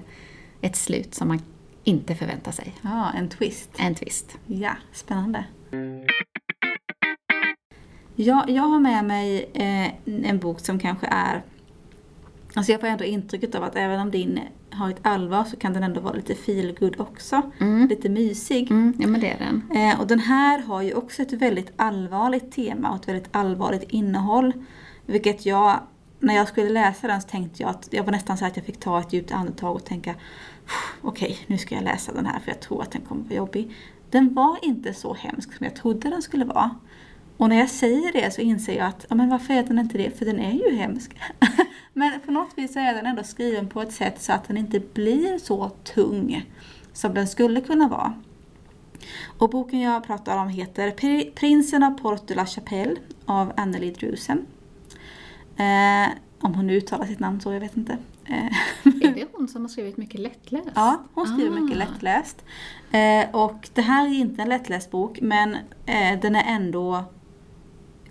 ett 0.62 0.76
slut 0.76 1.16
som 1.16 1.28
man 1.28 1.40
inte 1.84 2.16
förväntar 2.16 2.52
sig. 2.52 2.74
Ja, 2.82 3.12
en 3.16 3.30
twist. 3.30 3.70
En 3.78 3.96
twist. 3.96 4.38
Ja, 4.48 4.72
spännande. 4.94 5.46
Ja, 8.16 8.46
jag 8.48 8.64
har 8.64 8.80
med 8.80 9.06
mig 9.06 9.50
eh, 9.54 10.30
en 10.30 10.40
bok 10.40 10.60
som 10.60 10.80
kanske 10.80 11.08
är... 11.08 11.42
Alltså 12.58 12.72
jag 12.72 12.82
får 12.82 12.88
ändå 12.88 13.04
intrycket 13.04 13.56
av 13.56 13.64
att 13.64 13.76
även 13.76 14.00
om 14.00 14.12
din 14.12 14.40
har 14.72 14.90
ett 14.90 15.00
allvar 15.02 15.44
så 15.44 15.58
kan 15.58 15.74
den 15.74 15.84
ändå 15.84 16.02
vara 16.02 16.14
lite 16.14 16.36
feelgood 16.36 17.00
också. 17.00 17.42
Mm. 17.60 17.88
Lite 17.88 18.10
mysig. 18.10 18.72
Mm, 18.72 18.94
ja 19.00 19.08
men 19.08 19.22
det 19.22 19.30
är 19.30 19.38
den. 19.40 19.82
Eh, 19.82 20.00
och 20.00 20.08
den 20.08 20.20
här 20.20 20.60
har 20.60 20.82
ju 20.82 20.94
också 20.94 21.22
ett 21.22 21.34
väldigt 21.34 21.72
allvarligt 21.76 22.52
tema 22.52 22.90
och 22.90 22.96
ett 22.96 23.08
väldigt 23.08 23.30
allvarligt 23.32 23.84
innehåll. 23.90 24.54
Vilket 25.06 25.46
jag, 25.46 25.80
när 26.20 26.36
jag 26.36 26.48
skulle 26.48 26.70
läsa 26.70 27.08
den 27.08 27.22
så 27.22 27.28
tänkte 27.28 27.64
jag 27.64 27.70
att 27.70 27.88
jag 27.92 28.04
var 28.04 28.12
nästan 28.12 28.38
så 28.38 28.46
att 28.46 28.56
jag 28.58 28.66
fick 28.66 28.80
ta 28.80 29.00
ett 29.00 29.14
djupt 29.14 29.32
andetag 29.32 29.76
och 29.76 29.86
tänka 29.86 30.16
okej, 31.02 31.38
nu 31.48 31.58
ska 31.58 31.76
jag 31.76 31.84
läsa 31.84 32.14
den 32.14 32.26
här 32.26 32.40
för 32.40 32.52
jag 32.52 32.60
tror 32.60 32.82
att 32.82 32.92
den 32.92 33.02
kommer 33.02 33.24
vara 33.24 33.36
jobbig. 33.36 33.76
Den 34.10 34.34
var 34.34 34.58
inte 34.62 34.94
så 34.94 35.14
hemsk 35.14 35.54
som 35.54 35.66
jag 35.66 35.76
trodde 35.76 36.10
den 36.10 36.22
skulle 36.22 36.46
vara. 36.46 36.76
Och 37.38 37.50
när 37.50 37.60
jag 37.60 37.70
säger 37.70 38.14
det 38.14 38.34
så 38.34 38.42
inser 38.42 38.78
jag 38.78 38.88
att, 38.88 39.06
ja 39.10 39.16
men 39.16 39.30
varför 39.30 39.54
är 39.54 39.64
den 39.64 39.80
inte 39.80 39.98
det? 39.98 40.18
För 40.18 40.26
den 40.26 40.40
är 40.40 40.54
ju 40.54 40.76
hemsk. 40.76 41.18
men 41.98 42.20
på 42.26 42.32
något 42.32 42.52
vis 42.58 42.76
är 42.76 42.94
den 42.94 43.06
ändå 43.06 43.24
skriven 43.24 43.68
på 43.70 43.82
ett 43.82 43.92
sätt 43.94 44.22
så 44.22 44.34
att 44.34 44.48
den 44.48 44.58
inte 44.58 44.80
blir 44.80 45.38
så 45.40 45.70
tung 45.70 46.46
som 46.94 47.14
den 47.14 47.28
skulle 47.28 47.62
kunna 47.62 47.88
vara. 47.88 48.14
Och 49.38 49.50
boken 49.50 49.80
jag 49.80 50.04
pratar 50.04 50.38
om 50.38 50.50
heter 50.50 50.92
Pri- 50.92 51.32
Prinsen 51.36 51.84
av 51.84 51.92
Port 51.92 52.28
de 52.28 52.34
la 52.36 52.46
Chapelle 52.46 52.96
av 53.26 53.54
Anneli 53.58 53.92
Drusen. 53.92 54.46
Eh, 55.58 56.10
om 56.40 56.54
hon 56.56 56.68
nu 56.68 56.74
uttalar 56.74 57.06
sitt 57.06 57.20
namn 57.20 57.42
så, 57.42 57.54
jag 57.54 57.60
vet 57.60 57.78
inte. 57.78 57.98
Eh, 58.26 58.46
Är 58.84 59.14
det 59.16 59.26
hon 59.34 59.48
som 59.48 59.62
har 59.62 59.70
skrivit 59.70 59.98
mycket 59.98 60.20
lättläst? 60.22 60.68
Ja, 60.76 61.04
hon 61.14 61.28
skriver 61.28 61.58
Ah. 61.58 61.60
mycket 61.60 61.78
lättläst. 61.78 62.44
Eh, 62.92 63.36
och 63.36 63.70
det 63.74 63.82
här 63.82 64.06
är 64.08 64.14
inte 64.14 64.42
en 64.42 64.50
lättläst 64.50 64.92
bok, 64.92 65.20
men 65.22 65.56
eh, 65.86 66.20
den 66.22 66.36
är 66.36 66.44
ändå 66.56 67.04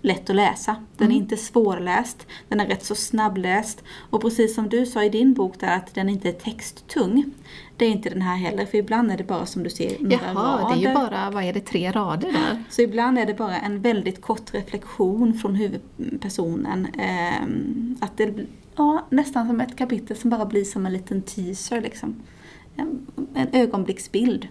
lätt 0.07 0.29
att 0.29 0.35
läsa. 0.35 0.75
Den 0.97 1.11
är 1.11 1.15
inte 1.15 1.37
svårläst, 1.37 2.27
den 2.49 2.59
är 2.59 2.65
rätt 2.67 2.85
så 2.85 2.95
snabbläst. 2.95 3.83
Och 4.09 4.21
precis 4.21 4.55
som 4.55 4.69
du 4.69 4.85
sa 4.85 5.03
i 5.03 5.09
din 5.09 5.33
bok 5.33 5.59
där 5.59 5.75
att 5.77 5.93
den 5.93 6.09
inte 6.09 6.29
är 6.29 6.33
texttung. 6.33 7.23
Det 7.77 7.85
är 7.85 7.89
inte 7.89 8.09
den 8.09 8.21
här 8.21 8.35
heller, 8.37 8.65
för 8.65 8.77
ibland 8.77 9.11
är 9.11 9.17
det 9.17 9.23
bara 9.23 9.45
som 9.45 9.63
du 9.63 9.69
ser 9.69 9.97
några 9.99 10.15
Jaha, 10.33 10.33
rader. 10.33 10.75
det 10.75 10.85
är 10.85 10.89
ju 10.89 10.95
bara, 10.95 11.29
vad 11.31 11.43
är 11.43 11.53
det, 11.53 11.59
tre 11.59 11.91
rader 11.91 12.31
där? 12.31 12.63
Så 12.69 12.81
ibland 12.81 13.19
är 13.19 13.25
det 13.25 13.33
bara 13.33 13.57
en 13.57 13.81
väldigt 13.81 14.21
kort 14.21 14.53
reflektion 14.53 15.33
från 15.33 15.55
huvudpersonen. 15.55 16.87
ehm, 16.99 17.95
att 17.99 18.17
det 18.17 18.33
ja, 18.75 19.05
nästan 19.09 19.47
som 19.47 19.61
ett 19.61 19.77
kapitel 19.77 20.17
som 20.17 20.29
bara 20.29 20.45
blir 20.45 20.63
som 20.63 20.85
en 20.85 20.93
liten 20.93 21.21
teaser. 21.21 21.81
Liksom. 21.81 22.15
En, 22.75 23.07
en 23.35 23.47
ögonblicksbild. 23.51 24.47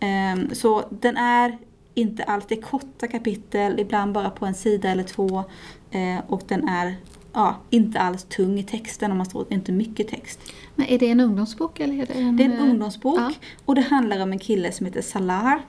Ehm, 0.00 0.54
så 0.54 0.84
den 0.90 1.16
är 1.16 1.58
inte 1.98 2.22
är 2.22 2.62
korta 2.62 3.06
kapitel, 3.06 3.80
ibland 3.80 4.12
bara 4.12 4.30
på 4.30 4.46
en 4.46 4.54
sida 4.54 4.88
eller 4.88 5.02
två. 5.02 5.44
eh, 5.90 6.18
och 6.28 6.42
den 6.48 6.68
är 6.68 6.96
ja, 7.32 7.56
inte 7.70 8.00
alls 8.00 8.24
tung 8.24 8.58
i 8.58 8.62
texten 8.62 9.10
om 9.10 9.16
man 9.16 9.26
står 9.26 9.46
inte 9.52 9.72
mycket 9.72 10.08
text. 10.08 10.40
Men 10.74 10.86
är 10.86 10.98
det 10.98 11.10
en 11.10 11.20
ungdomsbok 11.20 11.80
eller 11.80 11.94
är 12.02 12.06
det 12.06 12.12
en... 12.14 12.36
Det 12.36 12.44
är 12.44 12.48
en 12.48 12.58
eh, 12.58 12.62
ungdomsbok 12.70 13.18
Ja. 13.18 13.32
och 13.64 13.74
det 13.74 13.80
handlar 13.80 14.22
om 14.22 14.32
en 14.32 14.38
kille 14.38 14.72
som 14.72 14.86
heter 14.86 15.02
Salar. 15.02 15.60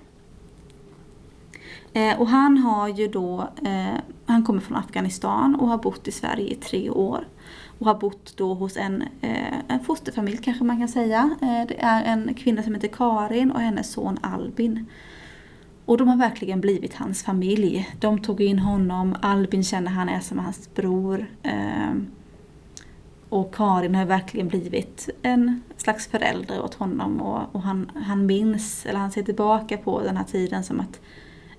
Eh, 1.94 2.20
och 2.22 2.28
han 2.28 2.58
har 2.58 2.88
ju 2.88 3.08
då, 3.08 3.50
eh, 3.66 4.00
han 4.26 4.44
kommer 4.44 4.62
från 4.62 4.78
Afghanistan 4.78 5.56
och 5.56 5.68
har 5.68 5.78
bott 5.78 6.08
i 6.08 6.12
Sverige 6.12 6.48
i 6.52 6.56
tre 6.56 6.90
år. 6.90 7.28
Och 7.80 7.86
har 7.86 7.96
bott 7.96 8.34
då 8.38 8.54
hos 8.54 8.78
en, 8.78 9.02
eh, 9.22 9.60
en 9.68 9.80
fosterfamilj 9.80 10.38
kanske 10.38 10.64
man 10.64 10.78
kan 10.78 10.88
säga. 10.88 11.30
Eh, 11.42 11.68
det 11.68 11.76
är 11.80 12.04
en 12.04 12.34
kvinna 12.34 12.64
som 12.64 12.74
heter 12.76 12.88
Karin 12.88 13.52
och 13.52 13.60
hennes 13.60 13.92
son 13.92 14.18
Albin. 14.22 14.86
Och 15.90 15.98
de 15.98 16.08
har 16.08 16.18
verkligen 16.18 16.62
blivit 16.62 16.94
hans 16.94 17.24
familj. 17.24 17.90
De 18.00 18.22
tog 18.22 18.42
in 18.42 18.60
honom, 18.60 19.16
Albin 19.22 19.64
känner 19.64 19.92
han 19.92 20.10
är 20.10 20.20
som 20.20 20.40
hans 20.40 20.74
bror. 20.74 21.26
Ehm, 21.44 22.08
och 23.30 23.56
Karin 23.56 23.96
har 23.96 24.06
verkligen 24.06 24.48
blivit 24.48 25.10
en 25.22 25.62
slags 25.78 26.08
förälder 26.08 26.62
åt 26.62 26.74
honom 26.74 27.22
och, 27.22 27.56
och, 27.56 27.62
han, 27.62 27.92
han 27.96 28.26
minns, 28.26 28.86
eller 28.86 29.00
han 29.00 29.12
ser 29.12 29.24
tillbaka 29.24 29.78
på 29.78 30.02
den 30.02 30.18
här 30.18 30.24
tiden 30.24 30.64
som 30.64 30.80
att 30.80 31.02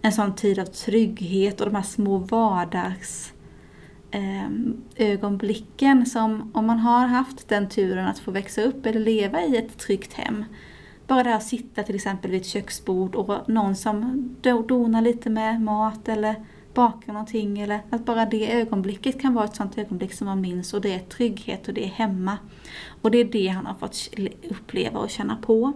en 0.02 0.12
sån 0.12 0.34
tid 0.34 0.58
av 0.58 0.64
trygghet 0.64 1.60
och 1.60 1.66
de 1.66 1.76
här 1.76 1.82
små 1.82 2.18
vardags 2.18 3.32
ehm, 4.10 4.80
ögonblicken 4.96 6.06
som 6.06 6.50
om 6.54 6.66
man 6.66 6.78
har 6.78 7.06
haft 7.06 7.48
den 7.48 7.68
turen 7.68 8.06
att 8.06 8.18
få 8.18 8.30
växa 8.30 8.62
upp 8.62 8.86
eller 8.86 9.00
leva 9.00 9.42
i 9.42 9.56
ett 9.56 9.78
tryggt 9.78 10.12
hem. 10.12 10.44
Bara 11.10 11.22
det 11.22 11.34
att 11.34 11.46
sitta 11.46 11.82
till 11.82 11.94
exempel 11.94 12.30
vid 12.30 12.40
ett 12.40 12.46
köksbord 12.46 13.14
och 13.14 13.48
någon 13.48 13.76
som 13.76 14.28
donar 14.68 15.02
lite 15.02 15.30
med 15.30 15.62
mat 15.62 16.08
eller 16.08 16.34
bakar 16.74 17.12
någonting 17.12 17.60
eller 17.60 17.80
att 17.90 18.04
bara 18.04 18.26
det 18.26 18.52
ögonblicket 18.52 19.20
kan 19.20 19.34
vara 19.34 19.44
ett 19.44 19.56
sånt 19.56 19.78
ögonblick 19.78 20.12
som 20.12 20.26
man 20.26 20.40
minns 20.40 20.74
och 20.74 20.80
det 20.80 20.94
är 20.94 20.98
trygghet 20.98 21.68
och 21.68 21.74
det 21.74 21.84
är 21.84 21.88
hemma. 21.88 22.38
Och 23.02 23.10
det 23.10 23.18
är 23.18 23.24
det 23.24 23.48
han 23.48 23.66
har 23.66 23.74
fått 23.74 24.08
uppleva 24.50 25.00
och 25.00 25.10
känna 25.10 25.36
på. 25.36 25.72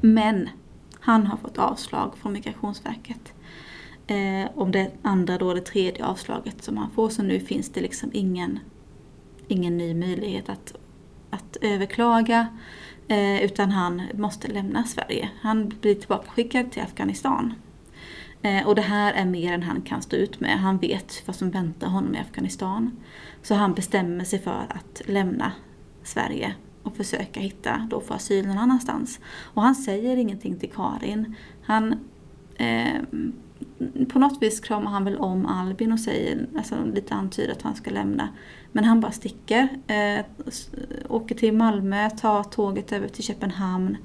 Men 0.00 0.48
han 1.00 1.26
har 1.26 1.36
fått 1.36 1.58
avslag 1.58 2.16
från 2.16 2.32
Migrationsverket. 2.32 3.32
Eh, 4.06 4.50
om 4.54 4.72
det 4.72 4.90
andra 5.02 5.38
då, 5.38 5.54
det 5.54 5.60
tredje 5.60 6.06
avslaget 6.06 6.64
som 6.64 6.76
han 6.76 6.90
får, 6.90 7.08
så 7.08 7.22
nu 7.22 7.40
finns 7.40 7.72
det 7.72 7.80
liksom 7.80 8.10
ingen, 8.12 8.58
ingen 9.48 9.78
ny 9.78 9.94
möjlighet 9.94 10.48
att, 10.48 10.74
att 11.30 11.56
överklaga. 11.60 12.46
Eh, 13.08 13.42
utan 13.42 13.70
han 13.70 14.02
måste 14.14 14.48
lämna 14.48 14.84
Sverige. 14.84 15.30
Han 15.40 15.68
blir 15.80 15.94
tillbakaskickad 15.94 16.72
till 16.72 16.82
Afghanistan. 16.82 17.54
Eh, 18.42 18.66
och 18.66 18.74
det 18.74 18.82
här 18.82 19.12
är 19.12 19.24
mer 19.24 19.52
än 19.52 19.62
han 19.62 19.82
kan 19.82 20.02
stå 20.02 20.16
ut 20.16 20.40
med. 20.40 20.58
Han 20.60 20.78
vet 20.78 21.22
vad 21.26 21.36
som 21.36 21.50
väntar 21.50 21.86
honom 21.86 22.14
i 22.14 22.18
Afghanistan. 22.18 22.96
Så 23.42 23.54
han 23.54 23.74
bestämmer 23.74 24.24
sig 24.24 24.38
för 24.38 24.66
att 24.68 25.02
lämna 25.06 25.52
Sverige 26.02 26.54
och 26.82 26.96
försöka 26.96 27.40
hitta 27.40 27.88
då 27.90 28.00
för 28.00 28.14
asyl 28.14 28.46
någon 28.46 28.58
annanstans. 28.58 29.20
Och 29.38 29.62
han 29.62 29.74
säger 29.74 30.16
ingenting 30.16 30.58
till 30.58 30.70
Karin. 30.70 31.34
Han, 31.62 31.92
eh, 32.56 33.02
på 34.08 34.18
något 34.18 34.42
vis 34.42 34.60
kramar 34.60 34.90
han 34.90 35.04
väl 35.04 35.16
om 35.16 35.46
Albin 35.46 35.92
och 35.92 36.00
säger, 36.00 36.46
alltså 36.56 36.74
lite 36.94 37.14
antyder 37.14 37.52
att 37.52 37.62
han 37.62 37.74
ska 37.74 37.90
lämna. 37.90 38.28
Men 38.72 38.84
han 38.84 39.00
bara 39.00 39.12
sticker. 39.12 39.68
Eh, 39.86 40.24
åker 41.08 41.34
till 41.34 41.54
Malmö, 41.54 42.10
tar 42.10 42.42
tåget 42.42 42.92
över 42.92 43.08
till 43.08 43.24
Köpenhamn, 43.24 43.96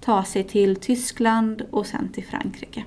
tar 0.00 0.22
sig 0.22 0.44
till 0.44 0.76
Tyskland 0.76 1.62
och 1.70 1.86
sen 1.86 2.08
till 2.08 2.24
Frankrike. 2.24 2.84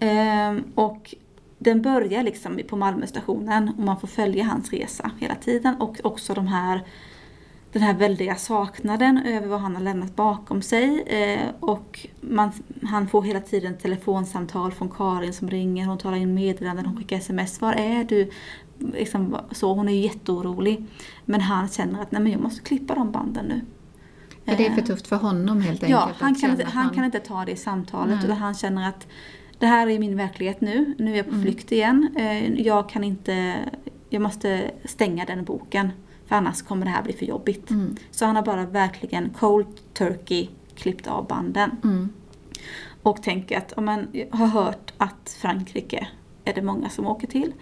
Eh, 0.00 0.56
och 0.74 1.14
den 1.58 1.82
börjar 1.82 2.22
liksom 2.22 2.60
på 2.68 2.76
Malmöstationen 2.76 3.68
och 3.68 3.84
man 3.84 4.00
får 4.00 4.08
följa 4.08 4.44
hans 4.44 4.70
resa 4.70 5.10
hela 5.18 5.34
tiden 5.34 5.74
och 5.74 5.96
också 6.02 6.34
de 6.34 6.46
här 6.46 6.82
den 7.72 7.82
här 7.82 7.94
väldiga 7.94 8.36
saknaden 8.36 9.18
över 9.26 9.46
vad 9.46 9.60
han 9.60 9.74
har 9.74 9.82
lämnat 9.82 10.16
bakom 10.16 10.62
sig. 10.62 11.02
Eh, 11.02 11.54
och 11.60 12.06
man, 12.20 12.52
han 12.82 13.08
får 13.08 13.22
hela 13.22 13.40
tiden 13.40 13.78
telefonsamtal 13.78 14.72
från 14.72 14.90
Karin 14.90 15.32
som 15.32 15.50
ringer, 15.50 15.86
hon 15.86 15.98
talar 15.98 16.16
in 16.16 16.34
meddelanden, 16.34 16.86
hon 16.86 16.96
skickar 16.96 17.16
sms. 17.16 17.60
Var 17.60 17.72
är 17.72 18.04
du? 18.04 18.30
Liksom, 18.78 19.36
så, 19.50 19.74
hon 19.74 19.88
är 19.88 19.92
ju 19.92 20.00
jätteorolig. 20.00 20.86
Men 21.24 21.40
han 21.40 21.68
känner 21.68 22.02
att 22.02 22.12
nej, 22.12 22.22
men 22.22 22.32
jag 22.32 22.40
måste 22.40 22.62
klippa 22.62 22.94
de 22.94 23.12
banden 23.12 23.46
nu. 23.46 23.60
För 24.44 24.56
det 24.56 24.66
är 24.66 24.74
för 24.74 24.82
tufft 24.82 25.06
för 25.06 25.16
honom 25.16 25.60
helt 25.60 25.82
enkelt? 25.82 25.90
Ja, 25.90 26.10
han, 26.18 26.34
kan 26.34 26.50
inte, 26.50 26.64
han, 26.64 26.84
han, 26.84 26.94
kan 26.94 27.04
inte 27.04 27.20
ta 27.20 27.44
det 27.44 27.56
samtalet 27.56 28.16
nej. 28.16 28.24
utan 28.24 28.36
han 28.36 28.54
känner 28.54 28.88
att 28.88 29.06
det 29.58 29.66
här 29.66 29.86
är 29.88 29.98
min 29.98 30.16
verklighet 30.16 30.60
nu, 30.60 30.94
nu 30.98 31.12
är 31.12 31.16
jag 31.16 31.26
på 31.26 31.32
mm. 31.32 31.42
flykt 31.42 31.72
igen. 31.72 32.08
Eh, 32.16 32.60
jag 32.60 32.88
kan 32.88 33.04
inte, 33.04 33.54
jag 34.10 34.22
måste 34.22 34.70
stänga 34.84 35.24
den 35.24 35.44
boken. 35.44 35.90
För 36.28 36.36
annars 36.36 36.62
kommer 36.62 36.86
det 36.86 36.92
här 36.92 37.02
bli 37.02 37.12
för 37.12 37.26
jobbigt. 37.26 37.70
Mm. 37.70 37.96
Så 38.10 38.26
han 38.26 38.36
har 38.36 38.42
bara 38.42 38.66
verkligen 38.66 39.30
cold 39.30 39.94
turkey 39.94 40.48
klippt 40.74 41.06
av 41.06 41.26
banden. 41.26 41.70
Mm. 41.84 42.08
Och 43.02 43.22
tänker 43.22 43.58
att 43.58 43.72
om 43.72 43.84
man 43.84 44.08
har 44.30 44.46
hört 44.46 44.92
att 44.96 45.36
Frankrike 45.40 46.08
är 46.44 46.54
det 46.54 46.62
många 46.62 46.88
som 46.88 47.06
åker 47.06 47.26
till. 47.26 47.52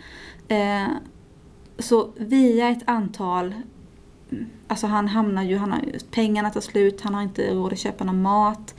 Eh, 0.48 0.86
så 1.78 2.12
via 2.16 2.68
ett 2.68 2.82
antal 2.84 3.54
Alltså 4.68 4.86
han 4.86 5.08
hamnar 5.08 5.42
ju, 5.42 5.56
han 5.56 5.72
har, 5.72 5.80
pengarna 6.10 6.50
tar 6.50 6.60
slut, 6.60 7.00
han 7.00 7.14
har 7.14 7.22
inte 7.22 7.54
råd 7.54 7.72
att 7.72 7.78
köpa 7.78 8.04
någon 8.04 8.22
mat. 8.22 8.74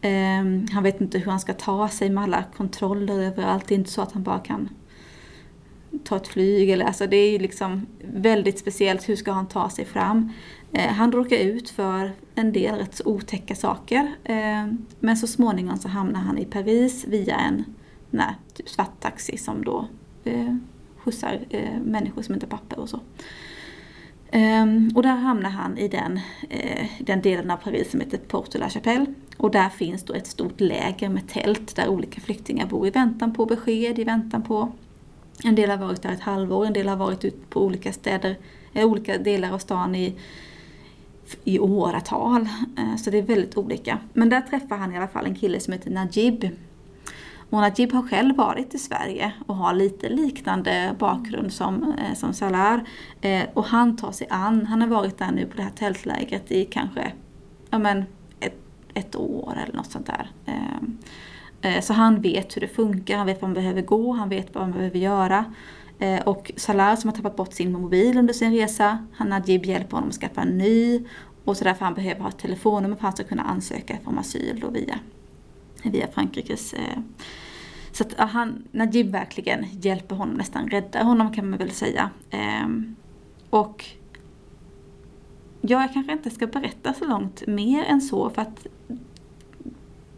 Eh, 0.00 0.70
han 0.72 0.82
vet 0.82 1.00
inte 1.00 1.18
hur 1.18 1.30
han 1.30 1.40
ska 1.40 1.52
ta 1.52 1.88
sig 1.88 2.10
med 2.10 2.24
alla 2.24 2.44
kontroller 2.56 3.22
överallt. 3.22 3.68
Det 3.68 3.74
är 3.74 3.78
inte 3.78 3.90
så 3.90 4.02
att 4.02 4.12
han 4.12 4.22
bara 4.22 4.38
kan 4.38 4.68
ta 6.04 6.16
ett 6.16 6.28
flyg. 6.28 6.70
Eller, 6.70 6.84
alltså 6.84 7.06
det 7.06 7.16
är 7.16 7.30
ju 7.30 7.38
liksom 7.38 7.86
väldigt 8.02 8.58
speciellt. 8.58 9.08
Hur 9.08 9.16
ska 9.16 9.32
han 9.32 9.48
ta 9.48 9.70
sig 9.70 9.84
fram? 9.84 10.32
Eh, 10.72 10.92
han 10.92 11.12
råkar 11.12 11.36
ut 11.36 11.70
för 11.70 12.12
en 12.34 12.52
del 12.52 12.74
rätt 12.74 12.94
så 12.94 13.04
otäcka 13.06 13.54
saker. 13.54 14.14
Eh, 14.24 14.66
men 15.00 15.16
så 15.16 15.26
småningom 15.26 15.78
så 15.78 15.88
hamnar 15.88 16.20
han 16.20 16.38
i 16.38 16.44
Paris 16.44 17.04
via 17.08 17.36
en 17.36 17.64
nej, 18.10 18.34
typ 18.54 18.68
svart 18.68 19.00
taxi 19.00 19.36
som 19.36 19.64
då 19.64 19.88
eh, 20.24 20.56
skjutsar 20.96 21.40
eh, 21.50 21.80
människor 21.84 22.22
som 22.22 22.34
inte 22.34 22.46
har 22.46 22.50
papper 22.50 22.78
och 22.78 22.88
så. 22.88 23.00
Um, 24.32 24.92
och 24.94 25.02
där 25.02 25.16
hamnar 25.16 25.50
han 25.50 25.78
i 25.78 25.88
den, 25.88 26.20
eh, 26.50 26.86
den 26.98 27.22
delen 27.22 27.50
av 27.50 27.56
Paris 27.56 27.90
som 27.90 28.00
heter 28.00 28.18
Porte 28.18 28.58
la 28.58 28.68
Chapelle. 28.68 29.06
Och 29.36 29.50
där 29.50 29.68
finns 29.68 30.02
då 30.02 30.14
ett 30.14 30.26
stort 30.26 30.60
läger 30.60 31.08
med 31.08 31.28
tält 31.28 31.76
där 31.76 31.88
olika 31.88 32.20
flyktingar 32.20 32.66
bor 32.66 32.86
i 32.86 32.90
väntan 32.90 33.34
på 33.34 33.46
besked, 33.46 33.98
i 33.98 34.04
väntan 34.04 34.42
på 34.42 34.72
en 35.42 35.54
del 35.54 35.70
har 35.70 35.76
varit 35.76 36.02
där 36.02 36.12
ett 36.12 36.20
halvår, 36.20 36.66
en 36.66 36.72
del 36.72 36.88
har 36.88 36.96
varit 36.96 37.24
ute 37.24 37.46
på 37.48 37.64
olika 37.64 37.92
städer, 37.92 38.36
eh, 38.72 38.86
olika 38.86 39.18
delar 39.18 39.52
av 39.52 39.58
stan 39.58 39.94
i, 39.94 40.14
i 41.44 41.58
åratal. 41.58 42.48
Eh, 42.78 42.96
så 42.96 43.10
det 43.10 43.18
är 43.18 43.22
väldigt 43.22 43.56
olika. 43.56 43.98
Men 44.12 44.28
där 44.28 44.40
träffar 44.40 44.76
han 44.76 44.92
i 44.92 44.96
alla 44.96 45.08
fall 45.08 45.26
en 45.26 45.34
kille 45.34 45.60
som 45.60 45.72
heter 45.72 45.90
Najib. 45.90 46.48
Och 47.50 47.60
Najib 47.60 47.92
har 47.92 48.08
själv 48.08 48.36
varit 48.36 48.74
i 48.74 48.78
Sverige 48.78 49.32
och 49.46 49.56
har 49.56 49.74
lite 49.74 50.08
liknande 50.08 50.96
bakgrund 50.98 51.52
som, 51.52 51.82
eh, 51.82 52.14
som 52.14 52.32
Salar. 52.32 52.84
Och 53.54 53.64
han 53.64 53.96
tar 53.96 54.12
sig 54.12 54.26
an, 54.30 54.66
han 54.66 54.80
har 54.80 54.88
varit 54.88 55.18
där 55.18 55.32
nu 55.32 55.46
på 55.46 55.56
det 55.56 55.62
här 55.62 55.70
tältlägret 55.70 56.52
i 56.52 56.64
kanske 56.64 57.12
ja 57.70 57.78
men, 57.78 58.04
ett, 58.40 58.56
ett 58.94 59.16
år 59.16 59.58
eller 59.62 59.76
något 59.76 59.90
sånt 59.90 60.06
där. 60.06 60.30
Eh, 61.64 61.80
så 61.80 61.92
han 61.92 62.20
vet 62.20 62.56
hur 62.56 62.60
det 62.60 62.68
funkar, 62.68 63.16
han 63.16 63.26
vet 63.26 63.42
vad 63.42 63.48
man 63.50 63.54
behöver 63.54 63.82
gå, 63.82 64.12
han 64.12 64.28
vet 64.28 64.54
vad 64.54 64.64
man 64.64 64.72
behöver 64.72 64.98
göra. 64.98 65.44
Eh, 65.98 66.20
och 66.20 66.52
Salah 66.56 66.96
som 66.96 67.10
har 67.10 67.16
tappat 67.16 67.36
bort 67.36 67.52
sin 67.52 67.72
mobil 67.72 68.18
under 68.18 68.34
sin 68.34 68.52
resa, 68.52 69.06
han 69.12 69.28
Najib 69.28 69.64
hjälper 69.64 69.96
honom 69.96 70.08
att 70.08 70.14
skaffa 70.14 70.40
en 70.40 70.58
ny. 70.58 71.04
Och 71.44 71.56
så 71.56 71.64
därför 71.64 71.84
han 71.84 71.94
behöver 71.94 72.20
ha 72.20 72.28
ett 72.28 72.38
telefonnummer 72.38 72.96
för 72.96 73.00
att 73.00 73.02
han 73.02 73.12
ska 73.12 73.24
kunna 73.24 73.42
ansöka 73.42 73.98
om 74.04 74.18
asyl 74.18 74.60
då 74.60 74.70
via, 74.70 74.98
via 75.82 76.08
Frankrikes 76.08 76.72
eh. 76.72 76.98
så 77.92 78.04
att 78.04 78.30
han, 78.30 78.64
Najib 78.72 79.10
verkligen 79.10 79.66
hjälper 79.70 80.16
honom, 80.16 80.34
nästan 80.34 80.68
räddar 80.68 81.04
honom 81.04 81.32
kan 81.32 81.50
man 81.50 81.58
väl 81.58 81.70
säga. 81.70 82.10
Ehm, 82.30 82.96
och 83.50 83.84
ja, 85.60 85.80
jag 85.80 85.92
kanske 85.92 86.12
inte 86.12 86.30
ska 86.30 86.46
berätta 86.46 86.94
så 86.94 87.04
långt 87.04 87.46
mer 87.46 87.84
än 87.84 88.00
så 88.00 88.30
för 88.30 88.42
att 88.42 88.66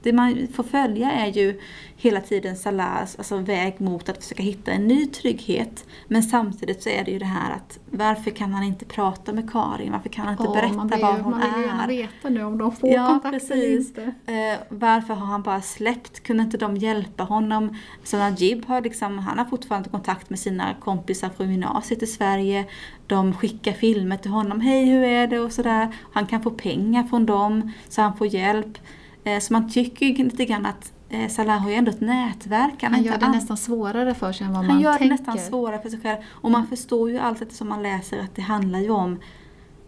det 0.06 0.12
man 0.12 0.48
får 0.54 0.62
följa 0.62 1.12
är 1.12 1.26
ju 1.26 1.60
hela 1.96 2.20
tiden 2.20 2.56
Salahs 2.56 3.16
alltså 3.16 3.36
väg 3.36 3.80
mot 3.80 4.08
att 4.08 4.22
försöka 4.22 4.42
hitta 4.42 4.72
en 4.72 4.86
ny 4.86 5.06
trygghet. 5.06 5.84
Men 6.08 6.22
samtidigt 6.22 6.82
så 6.82 6.88
är 6.88 7.04
det 7.04 7.10
ju 7.10 7.18
det 7.18 7.24
här 7.24 7.54
att 7.54 7.78
varför 7.90 8.30
kan 8.30 8.54
han 8.54 8.62
inte 8.62 8.84
prata 8.84 9.32
med 9.32 9.50
Karin? 9.50 9.92
Varför 9.92 10.08
kan 10.08 10.24
han 10.24 10.32
inte 10.32 10.48
oh, 10.48 10.54
berätta 10.54 10.96
vill, 10.96 11.02
var 11.02 11.18
hon 11.18 11.34
är? 11.34 11.38
Man 11.38 11.54
vill 11.54 11.60
ju 11.60 11.66
gärna 11.66 11.86
veta 11.86 12.28
nu 12.28 12.44
om 12.44 12.58
de 12.58 12.72
får 12.72 12.90
ja, 12.90 13.06
kontakt 13.06 13.32
precis. 13.32 13.52
eller 13.52 13.76
inte. 13.76 14.32
Eh, 14.32 14.58
varför 14.68 15.14
har 15.14 15.26
han 15.26 15.42
bara 15.42 15.62
släppt? 15.62 16.22
Kunde 16.22 16.42
inte 16.42 16.56
de 16.56 16.76
hjälpa 16.76 17.22
honom? 17.22 17.76
Så 18.04 18.16
Najib 18.16 18.66
har 18.66 18.80
liksom, 18.80 19.18
han 19.18 19.38
har 19.38 19.44
fortfarande 19.44 19.88
kontakt 19.88 20.30
med 20.30 20.38
sina 20.38 20.74
kompisar 20.80 21.28
från 21.28 21.50
gymnasiet 21.50 22.02
i 22.02 22.06
Sverige. 22.06 22.64
De 23.06 23.34
skickar 23.34 23.72
filmer 23.72 24.16
till 24.16 24.30
honom. 24.30 24.60
Hej, 24.60 24.84
hur 24.84 25.02
är 25.02 25.26
det? 25.26 25.38
Och 25.38 25.52
sådär. 25.52 25.96
Han 26.12 26.26
kan 26.26 26.42
få 26.42 26.50
pengar 26.50 27.02
från 27.02 27.26
dem 27.26 27.72
så 27.88 28.02
han 28.02 28.16
får 28.16 28.26
hjälp. 28.26 28.78
Eh, 29.26 29.38
så 29.38 29.52
man 29.52 29.70
tycker 29.70 30.06
ju 30.06 30.24
lite 30.24 30.44
grann 30.44 30.66
att 30.66 30.92
eh, 31.08 31.28
Salah 31.28 31.58
har 31.58 31.70
ju 31.70 31.76
ändå 31.76 31.90
ett 31.90 32.00
nätverk. 32.00 32.82
Han, 32.82 32.94
han 32.94 33.02
gör 33.02 33.18
det 33.18 33.28
nästan 33.28 33.56
svårare 33.56 34.14
för 34.14 34.32
sig 34.32 34.46
än 34.46 34.52
vad 34.52 34.56
han 34.56 34.66
man 34.66 34.76
tänker. 34.76 34.90
Han 34.90 35.00
gör 35.00 35.08
det 35.08 35.22
nästan 35.22 35.38
svårare 35.38 35.82
för 35.82 35.88
sig 35.88 36.00
själv. 36.00 36.18
Och 36.28 36.50
man 36.50 36.66
förstår 36.66 37.10
ju 37.10 37.18
allt 37.18 37.42
eftersom 37.42 37.68
man 37.68 37.82
läser 37.82 38.18
att 38.18 38.34
det 38.34 38.42
handlar 38.42 38.78
ju 38.78 38.90
om 38.90 39.20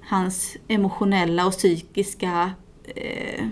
hans 0.09 0.57
emotionella 0.69 1.47
och 1.47 1.53
psykiska 1.53 2.51
eh, 2.95 3.47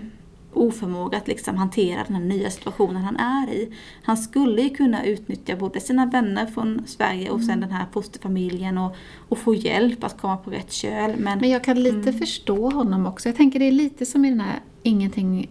oförmåga 0.53 1.17
att 1.17 1.27
liksom 1.27 1.57
hantera 1.57 2.03
den 2.07 2.15
här 2.15 2.23
nya 2.23 2.49
situationen 2.49 3.03
han 3.03 3.17
är 3.17 3.49
i. 3.49 3.73
Han 4.03 4.17
skulle 4.17 4.61
ju 4.61 4.69
kunna 4.69 5.05
utnyttja 5.05 5.55
både 5.55 5.79
sina 5.79 6.05
vänner 6.05 6.45
från 6.45 6.83
Sverige 6.87 7.29
och 7.29 7.41
sen 7.41 7.59
den 7.59 7.71
här 7.71 7.85
fosterfamiljen 7.91 8.77
och, 8.77 8.95
och 9.29 9.37
få 9.37 9.55
hjälp 9.55 10.03
att 10.03 10.21
komma 10.21 10.37
på 10.37 10.51
rätt 10.51 10.71
köl. 10.71 11.15
Men, 11.17 11.39
Men 11.39 11.49
jag 11.49 11.63
kan 11.63 11.83
lite 11.83 12.13
förstå 12.13 12.69
honom 12.69 13.05
också. 13.05 13.29
Jag 13.29 13.35
tänker 13.35 13.59
det 13.59 13.65
är 13.65 13.71
lite 13.71 14.05
som 14.05 14.25
i 14.25 14.29
den 14.29 14.41
här 14.41 14.59
ingenting 14.83 15.49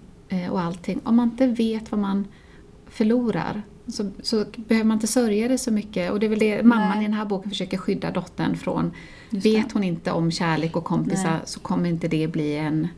och 0.50 0.61
allting. 0.61 1.00
Om 1.04 1.16
man 1.16 1.30
inte 1.30 1.47
vet 1.47 1.90
vad 1.90 2.00
man 2.00 2.26
förlorar 2.87 3.62
så, 3.88 4.11
så 4.23 4.45
behöver 4.56 4.85
man 4.88 4.95
inte 4.97 5.06
sörja 5.06 5.49
det 5.49 5.59
så 5.59 5.71
mycket. 5.71 6.12
Och 6.12 6.21
det 6.21 6.26
är 6.26 6.30
väl 6.30 6.38
det 6.38 6.62
mamman 6.62 6.88
Nej. 6.88 6.99
i 7.00 7.02
den 7.02 7.14
här 7.14 7.25
boken 7.25 7.50
försöker 7.50 7.76
skydda 7.78 8.11
dottern 8.11 8.56
från. 8.56 8.90
Vet 9.30 9.73
hon 9.73 9.85
inte 9.85 10.12
om 10.12 10.30
kärlek 10.30 10.76
och 10.76 10.85
kompisar 10.85 11.30
Nej. 11.30 11.40
så 11.45 11.61
kommer 11.61 11.88
inte 11.88 12.09
det 12.09 12.28
bli 12.28 12.56
en... 12.56 12.88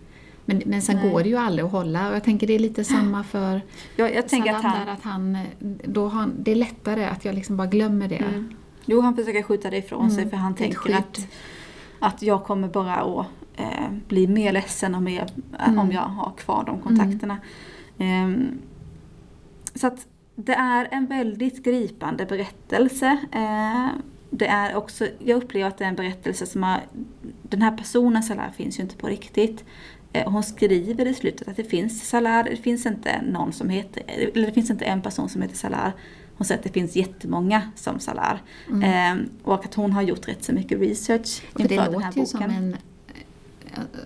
Men, 0.45 0.63
men 0.67 0.83
sen 0.83 0.97
Nej. 0.97 1.11
går 1.11 1.23
det 1.23 1.29
ju 1.29 1.37
aldrig 1.37 1.65
att 1.67 1.73
hålla 1.73 2.09
och 2.09 2.15
jag 2.15 2.25
tänker 2.25 2.47
det 2.47 2.55
är 2.55 2.59
lite 2.59 2.85
samma 2.85 3.25
för 3.25 3.61
jag, 3.97 4.15
jag 4.15 4.29
tänker 4.29 4.55
att 4.55 4.63
han, 4.63 4.87
där 4.87 4.93
att 4.93 5.03
han, 5.03 5.39
då 5.85 6.03
har, 6.03 6.11
han- 6.21 6.33
det 6.39 6.51
är 6.51 6.57
lättare 6.57 7.05
att 7.05 7.25
jag 7.25 7.35
liksom 7.35 7.57
bara 7.57 7.67
glömmer 7.67 8.09
det. 8.09 8.17
Mm. 8.17 8.55
Jo, 8.87 9.01
han 9.01 9.17
försöker 9.17 9.43
skjuta 9.43 9.71
det 9.71 9.77
ifrån 9.77 10.11
sig 10.11 10.19
Mm, 10.19 10.31
för 10.31 10.37
han 10.37 10.55
tänker 10.55 10.97
att, 10.97 11.21
att 11.99 12.23
jag 12.23 12.45
kommer 12.45 12.69
bara 12.69 12.95
att 12.95 13.27
eh, 13.59 13.91
bli 14.09 14.27
mer 14.27 14.53
ledsen 14.53 14.95
mer, 15.03 15.27
eh, 15.59 15.69
Mm. 15.69 15.79
om 15.79 15.93
jag 15.93 16.01
har 16.03 16.33
kvar 16.37 16.65
de 16.65 16.81
kontakterna. 16.81 17.39
Ehm, 17.99 18.59
så 19.75 19.87
att 19.87 20.07
det 20.37 20.55
är 20.55 20.89
en 20.91 21.07
väldigt 21.07 21.65
gripande 21.65 22.27
berättelse. 22.27 23.19
Eh, 23.33 23.89
det 24.31 24.47
är 24.47 24.77
också, 24.77 25.07
jag 25.19 25.37
upplever 25.43 25.69
att 25.69 25.79
det 25.79 25.85
är 25.85 25.89
en 25.89 25.97
berättelse 25.97 26.47
som 26.47 26.63
har, 26.63 26.81
den 27.43 27.63
här 27.63 27.77
personen 27.77 28.23
Salah 28.23 28.51
finns 28.53 28.79
ju 28.79 28.83
inte 28.83 28.97
på 28.97 29.07
riktigt. 29.07 29.65
Eh, 30.13 30.31
Hon 30.31 30.43
skriver 30.43 31.07
i 31.07 31.15
slutet 31.15 31.49
att 31.49 31.57
det 31.57 31.65
finns 31.65 32.09
Salah, 32.09 32.45
det 32.45 32.57
finns 32.57 32.87
inte 32.87 33.23
någon 33.23 33.53
som 33.53 33.69
heter, 33.71 34.03
eller 34.35 34.47
det 34.47 34.53
finns 34.53 34.71
inte 34.71 34.85
en 34.85 35.03
person 35.03 35.29
som 35.29 35.43
heter 35.43 35.57
Salah. 35.57 35.91
Hon 36.37 36.45
säger 36.45 36.59
att 36.59 36.65
det 36.65 36.73
finns 36.73 36.97
jättemånga 36.97 37.63
som 37.75 37.99
Salah. 38.01 38.37
Eh, 38.69 39.17
och 39.45 39.65
att 39.65 39.75
hon 39.75 39.93
har 39.93 40.03
gjort 40.03 40.29
rätt 40.29 40.45
så 40.45 40.53
mycket 40.53 40.81
research 40.81 41.43
Mm. 41.43 41.53
För 41.53 41.69
det 41.69 41.75
inför 41.75 41.91
den 41.93 42.03
här 42.03 42.09
låter 42.09 42.21
ju 42.21 42.27
som 42.27 42.41
boken. 42.41 42.55
en, 42.57 42.73
eh, 42.73 42.79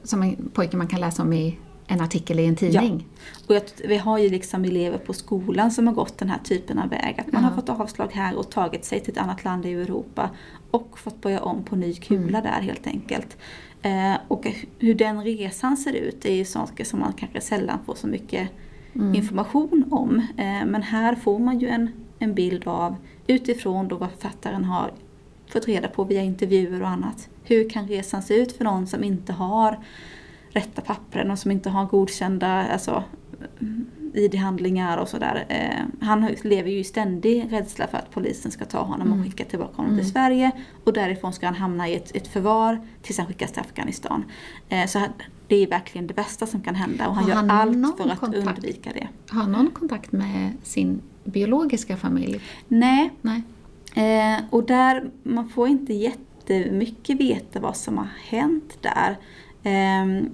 som 0.04 0.23
en 0.23 0.50
pojke 0.52 0.76
man 0.76 0.87
kan 0.87 1.00
läsa 1.00 1.23
om 1.23 1.32
i 1.32 1.59
en 1.87 2.00
artikel 2.00 2.40
i 2.40 2.47
en 2.47 2.56
tidning. 2.56 3.06
Och 3.49 3.54
jag, 3.54 3.62
vi 3.88 3.97
har 3.97 4.18
ju 4.18 4.28
liksom 4.28 4.64
elever 4.64 4.99
på 4.99 5.12
skolan 5.12 5.71
som 5.71 5.87
har 5.87 5.94
gått 5.94 6.18
den 6.18 6.30
här 6.30 6.38
typen 6.44 6.78
av 6.78 6.88
väg. 6.88 7.21
Att 7.21 7.32
man 7.32 7.42
Ja. 7.42 7.49
har 7.49 7.56
fått 7.56 7.68
avslag 7.68 8.09
här 8.12 8.37
och 8.37 8.50
tagit 8.50 8.85
sig 8.85 9.00
till 9.00 9.12
ett 9.12 9.18
annat 9.18 9.44
land 9.44 9.66
i 9.66 9.73
Europa. 9.73 10.30
Och 10.71 10.99
fått 10.99 11.21
börja 11.21 11.40
om 11.42 11.62
på 11.64 11.76
ny 11.76 11.94
kula 11.94 12.38
Mm. 12.38 12.42
där 12.42 12.61
helt 12.62 12.87
enkelt. 12.87 13.37
Eh, 13.82 14.14
och 14.28 14.47
hur 14.78 14.94
den 14.94 15.25
resan 15.25 15.76
ser 15.76 15.92
ut 15.92 16.25
är 16.25 16.35
ju 16.35 16.44
saker 16.44 16.85
som 16.85 17.00
man 17.00 17.12
kanske 17.12 17.40
sällan 17.40 17.78
får 17.87 17.94
så 17.94 18.06
mycket 18.06 18.49
Mm. 18.94 19.14
information 19.14 19.85
om. 19.90 20.16
Eh, 20.37 20.66
men 20.66 20.82
här 20.82 21.14
får 21.14 21.38
man 21.38 21.59
ju 21.61 21.68
en, 21.68 21.90
en 22.18 22.35
bild 22.35 22.68
av 22.68 22.97
utifrån 23.26 23.88
då 23.88 23.97
vad 23.97 24.11
författaren 24.11 24.64
har 24.64 24.92
fått 25.52 25.68
reda 25.68 25.88
på 25.88 26.04
via 26.04 26.23
intervjuer 26.23 26.82
och 26.82 26.88
annat. 26.88 27.28
Hur 27.44 27.68
kan 27.71 27.88
resan 27.88 28.23
se 28.23 28.35
ut 28.35 28.52
för 28.56 28.64
någon 28.64 28.87
som 28.87 29.04
inte 29.04 29.32
har 29.32 29.78
rätta 30.50 30.82
pappren 30.82 31.30
och 31.30 31.38
som 31.38 31.50
inte 31.50 31.71
har 31.71 31.85
godkända 31.87 32.49
alltså, 32.49 33.04
ID-handlingar 34.14 34.99
och 34.99 35.09
sådär. 35.09 35.44
Eh, 35.49 36.06
han 36.06 36.26
lever 36.42 36.71
ju 36.71 36.78
i 36.78 36.85
ständig 36.85 37.47
rädsla 37.52 37.87
för 37.87 37.99
att 37.99 38.11
polisen 38.11 38.50
ska 38.50 38.64
ta 38.64 38.78
honom 38.82 39.06
Mm. 39.06 39.18
och 39.18 39.25
skicka 39.26 39.44
tillbaka 39.44 39.76
honom 39.76 39.92
Mm. 39.92 40.04
till 40.04 40.12
Sverige. 40.12 40.50
Och 40.85 40.92
därifrån 40.92 41.32
ska 41.32 41.47
han 41.47 41.54
hamna 41.54 41.88
i 41.88 41.94
ett, 41.94 42.16
ett 42.16 42.28
förvar 42.28 42.80
tills 43.02 43.18
han 43.18 43.26
skickas 43.26 43.52
till 43.52 43.61
Afghanistan. 43.61 44.25
Eh, 44.68 44.87
så 44.87 44.99
han- 44.99 45.09
det 45.49 45.56
är 45.56 45.66
verkligen 45.66 46.06
det 46.06 46.14
bästa 46.14 46.47
som 46.47 46.61
kan 46.62 46.75
hända 46.75 47.09
och 47.09 47.14
han 47.14 47.25
Har 47.25 47.30
gör 47.30 47.37
han 47.37 47.50
allt 47.50 47.97
för 47.97 48.09
att 48.11 48.18
kontakt? 48.21 48.49
undvika 48.49 48.90
det. 48.94 49.09
Har 49.30 49.47
någon 49.49 49.71
kontakt 49.71 50.12
med 50.12 50.52
sin 50.62 51.00
biologiska 51.25 51.97
familj? 51.97 52.40
Nej, 52.68 53.11
Nej. 53.21 53.42
Eh, 53.95 54.45
och 54.51 54.65
där, 54.67 55.11
man 55.23 55.49
får 55.49 55.69
inte 55.69 55.95
jättemycket 55.95 57.21
veta 57.21 57.61
vad 57.61 57.76
som 57.76 57.99
har 57.99 58.09
hänt 58.28 58.78
där. 58.81 59.17
Ehm, 59.63 60.31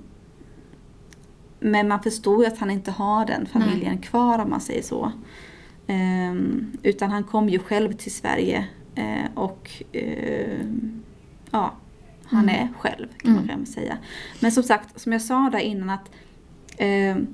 men 1.60 1.88
man 1.88 2.02
förstår 2.02 2.44
ju 2.44 2.46
att 2.50 2.58
han 2.58 2.70
inte 2.70 2.90
har 2.90 3.26
den 3.26 3.46
familjen 3.46 3.98
kvar 3.98 4.38
om 4.38 4.50
man 4.50 4.60
säger 4.60 4.82
så. 4.82 5.12
Ehm, 5.86 6.72
utan 6.82 7.10
han 7.10 7.24
kom 7.24 7.48
ju 7.48 7.58
själv 7.58 7.92
till 7.92 8.12
Sverige 8.14 8.64
eh, 8.94 9.24
och 9.34 9.70
ehm, 9.92 11.02
ja, 11.50 11.72
han 12.24 12.42
Mm. 12.48 12.54
är 12.54 12.68
själv 12.78 13.06
kan 13.18 13.32
man 13.34 13.44
Mm. 13.50 13.66
säga. 13.66 13.98
Men 14.40 14.52
som 14.52 14.62
sagt, 14.62 15.00
som 15.00 15.12
jag 15.12 15.22
sa 15.22 15.48
där 15.52 15.58
innan 15.58 15.90
att 15.90 16.10
ehm, 16.76 17.26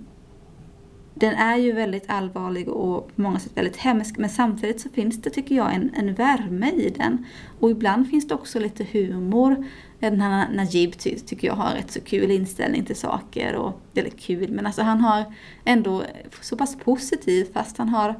den 1.14 1.34
är 1.34 1.56
ju 1.56 1.72
väldigt 1.72 2.10
allvarlig 2.10 2.68
och 2.68 3.16
på 3.16 3.22
många 3.22 3.38
sätt 3.38 3.52
väldigt 3.54 3.76
hemsk 3.76 4.18
men 4.18 4.30
samtidigt 4.30 4.80
så 4.80 4.88
finns 4.88 5.22
det 5.22 5.30
tycker 5.30 5.54
jag 5.54 5.74
en, 5.74 5.94
en 5.94 6.14
värme 6.14 6.70
i 6.70 6.90
den. 6.90 7.26
Och 7.60 7.70
ibland 7.70 8.10
finns 8.10 8.28
det 8.28 8.34
också 8.34 8.58
lite 8.58 8.86
humor. 8.92 9.66
Eh, 10.00 10.10
den 10.10 10.20
här 10.20 10.48
Najib 10.54 10.98
ty, 10.98 11.18
tycker 11.18 11.48
jag 11.48 11.54
har 11.54 11.74
rätt 11.74 11.90
så 11.90 12.00
kul 12.00 12.30
inställning 12.30 12.84
till 12.84 12.96
saker. 12.96 13.54
Och, 13.54 13.80
eller 13.94 14.10
kul, 14.10 14.50
men 14.50 14.66
alltså 14.66 14.82
han 14.82 15.00
har 15.00 15.24
ändå 15.64 16.02
så 16.40 16.56
pass 16.56 16.76
positiv 16.76 17.46
fast 17.52 17.78
han 17.78 17.88
har 17.88 18.14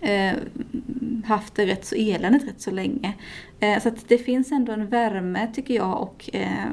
eh, 0.00 0.34
haft 1.24 1.54
det 1.54 1.66
rätt 1.66 1.84
så 1.84 1.94
eländigt 1.94 2.48
rätt 2.48 2.60
så 2.60 2.70
länge. 2.70 3.14
Eh, 3.60 3.82
så 3.82 3.88
att 3.88 4.08
det 4.08 4.18
finns 4.18 4.52
ändå 4.52 4.72
en 4.72 4.86
värme 4.86 5.48
tycker 5.54 5.74
jag 5.74 6.02
och 6.02 6.30
eh, 6.32 6.72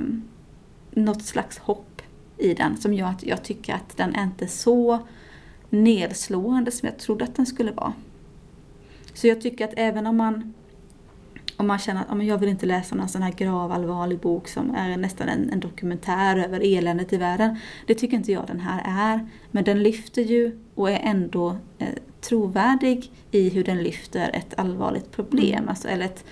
något 0.91 1.23
slags 1.23 1.57
hopp 1.57 2.01
i 2.37 2.53
den 2.53 2.77
som 2.77 2.93
gör 2.93 3.07
att 3.07 3.23
jag 3.23 3.43
tycker 3.43 3.73
att 3.73 3.97
den 3.97 4.15
är 4.15 4.23
inte 4.23 4.47
så 4.47 4.99
nedslående 5.73 6.71
som 6.71 6.87
jag 6.87 6.97
trodde 6.97 7.23
att 7.23 7.35
den 7.35 7.45
skulle 7.45 7.71
vara. 7.71 7.93
Så 9.13 9.27
jag 9.27 9.41
tycker 9.41 9.65
att 9.65 9.73
även 9.77 10.07
om 10.07 10.17
man 10.17 10.53
om 11.57 11.67
man 11.67 11.79
känner 11.79 12.01
att 12.01 12.07
"Ja, 12.09 12.15
men 12.15 12.27
jag 12.27 12.37
vill 12.37 12.49
inte 12.49 12.65
läsa 12.65 12.95
någon 12.95 13.09
sån 13.09 13.21
här 13.21 13.31
gravallvarlig 13.31 14.19
bok 14.19 14.47
som 14.47 14.75
är 14.75 14.97
nästan 14.97 15.29
en, 15.29 15.49
en 15.49 15.59
dokumentär 15.59 16.37
över 16.37 16.77
eländet 16.77 17.13
i 17.13 17.17
världen. 17.17 17.57
Det 17.87 17.95
tycker 17.95 18.17
inte 18.17 18.31
jag 18.31 18.47
den 18.47 18.59
här 18.59 18.81
är. 19.13 19.27
Men 19.51 19.63
den 19.63 19.83
lyfter 19.83 20.21
ju 20.21 20.59
och 20.75 20.91
är 20.91 20.99
ändå 21.03 21.57
eh, 21.79 21.87
trovärdig 22.21 23.11
i 23.31 23.49
hur 23.49 23.63
den 23.63 23.83
lyfter 23.83 24.29
ett 24.33 24.53
allvarligt 24.57 25.11
problem. 25.11 25.57
Mm. 25.57 25.69
Alltså, 25.69 25.87
eller 25.87 26.05
ett, 26.05 26.25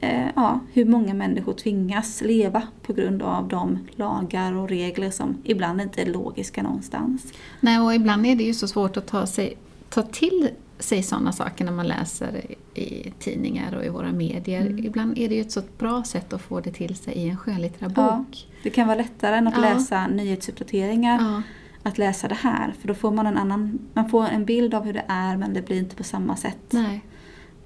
eh, 0.00 0.26
ja, 0.36 0.60
hur 0.72 0.84
många 0.84 1.14
människor 1.14 1.52
tvingas 1.52 2.20
leva 2.22 2.62
på 2.82 2.92
grund 2.92 3.22
av 3.22 3.48
de 3.48 3.78
lagar 3.96 4.52
och 4.52 4.68
regler 4.68 5.10
som 5.10 5.36
ibland 5.44 5.80
inte 5.80 6.02
är 6.02 6.06
logiska 6.06 6.62
någonstans. 6.62 7.32
Nej, 7.60 7.80
och 7.80 7.94
ibland 7.94 8.26
är 8.26 8.36
det 8.36 8.44
ju 8.44 8.54
så 8.54 8.68
svårt 8.68 8.96
att 8.96 9.06
ta, 9.06 9.26
sig, 9.26 9.56
ta 9.88 10.02
till 10.02 10.48
sig 10.78 11.02
sådana 11.02 11.32
saker 11.32 11.64
när 11.64 11.72
man 11.72 11.86
läser 11.86 12.44
i, 12.74 13.12
tidningar 13.18 13.74
och 13.76 13.84
i 13.84 13.88
våra 13.88 14.12
medier. 14.12 14.60
Mm. 14.66 14.84
Ibland 14.86 15.18
är 15.18 15.28
det 15.28 15.34
ju 15.34 15.40
ett 15.40 15.52
så 15.52 15.62
bra 15.78 16.04
sätt 16.04 16.32
att 16.32 16.42
få 16.42 16.60
det 16.60 16.72
till 16.72 16.96
sig 16.96 17.14
i 17.14 17.28
en 17.28 17.36
skönlitterär 17.36 17.92
Ja. 17.96 18.16
bok. 18.16 18.46
Det 18.62 18.70
kan 18.70 18.86
vara 18.86 18.96
lättare 18.98 19.36
än 19.36 19.46
att 19.46 19.54
Ja. 19.54 19.60
läsa 19.60 20.06
nyhetsuppdateringar. 20.06 21.18
Ja. 21.20 21.42
att 21.82 21.98
läsa 21.98 22.28
det 22.28 22.34
här. 22.34 22.74
För 22.80 22.88
då 22.88 22.94
får 22.94 23.10
man 23.10 23.26
en 23.26 23.36
annan, 23.38 23.78
man 23.92 24.08
får 24.08 24.24
en 24.28 24.44
bild 24.44 24.74
av 24.74 24.84
hur 24.84 24.92
det 24.92 25.04
är 25.08 25.36
men 25.36 25.54
det 25.54 25.66
blir 25.66 25.78
inte 25.78 25.96
på 25.96 26.04
samma 26.04 26.36
sätt. 26.36 26.58
Nej. 26.70 27.04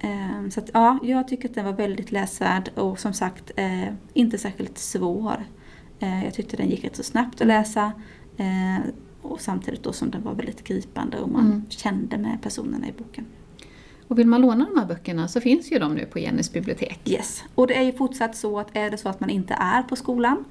Eh, 0.03 0.49
Så 0.51 0.61
att, 0.61 0.71
ja, 0.75 0.99
jag 1.03 1.29
tycker 1.29 1.49
att 1.49 1.55
den 1.55 1.65
var 1.65 1.73
väldigt 1.73 2.13
läsvärd 2.13 2.71
och 2.75 2.99
som 2.99 3.13
sagt 3.13 3.51
eh, 3.57 3.89
inte 4.13 4.39
särskilt 4.39 4.79
svår. 4.79 5.45
Eh, 6.01 6.25
jag 6.25 6.35
tyckte 6.35 6.57
den 6.57 6.69
gick 6.71 6.85
rätt 6.85 6.97
så 6.97 7.03
snabbt 7.03 7.41
att 7.41 7.47
läsa. 7.47 7.93
Eh, 8.37 8.79
och 9.23 9.41
samtidigt 9.41 9.83
då 9.83 9.93
som 9.93 10.11
den 10.11 10.23
var 10.23 10.35
väldigt 10.35 10.65
gripande 10.65 11.19
och 11.19 11.29
man 11.29 11.47
Mm. 11.47 11.65
kände 11.69 12.19
med 12.19 12.43
personerna 12.43 12.89
i 12.89 12.93
boken. 12.93 13.27
Och 14.09 14.19
vill 14.19 14.27
man 14.27 14.41
låna 14.41 14.67
de 14.75 14.81
här 14.81 14.87
böckerna 14.87 15.29
så 15.29 15.41
finns 15.41 15.73
ju 15.73 15.79
de 15.79 15.95
nu 15.95 16.05
på 16.07 16.19
Jennys 16.19 16.53
bibliotek. 16.53 17.01
Yes. 17.05 17.45
Och 17.55 17.67
det 17.67 17.75
är 17.77 17.83
ju 17.83 17.93
fortsatt 17.93 18.37
så 18.37 18.59
att 18.59 18.77
är 18.77 18.91
det 18.91 18.97
så 18.97 19.09
att 19.09 19.21
man 19.21 19.31
inte 19.31 19.55
är 19.55 19.83
på 19.83 19.97
skolan 19.97 20.45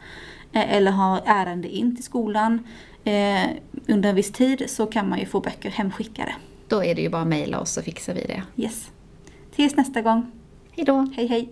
eller 0.52 0.92
har 0.92 1.22
ärende 1.26 1.70
in 1.70 1.96
till 1.96 2.04
skolan 2.06 2.60
eh, 3.04 3.50
under 3.88 4.10
en 4.10 4.16
viss 4.16 4.32
tid 4.32 4.64
så 4.68 4.86
kan 4.86 5.10
man 5.10 5.20
ju 5.20 5.26
få 5.26 5.40
böcker 5.40 5.70
hemskickade. 5.70 6.36
Då 6.68 6.84
är 6.84 6.96
det 6.96 7.02
ju 7.02 7.10
bara 7.10 7.22
att 7.22 7.28
mejla 7.28 7.60
oss 7.60 7.72
så 7.72 7.82
fixar 7.82 8.14
vi 8.14 8.22
det. 8.22 8.44
Yes. 8.64 8.92
Tills 9.56 9.76
nästa 9.76 10.02
gång. 10.02 10.32
Hej 10.72 10.86
då! 10.86 11.08
Hej 11.16 11.28
hej! 11.28 11.50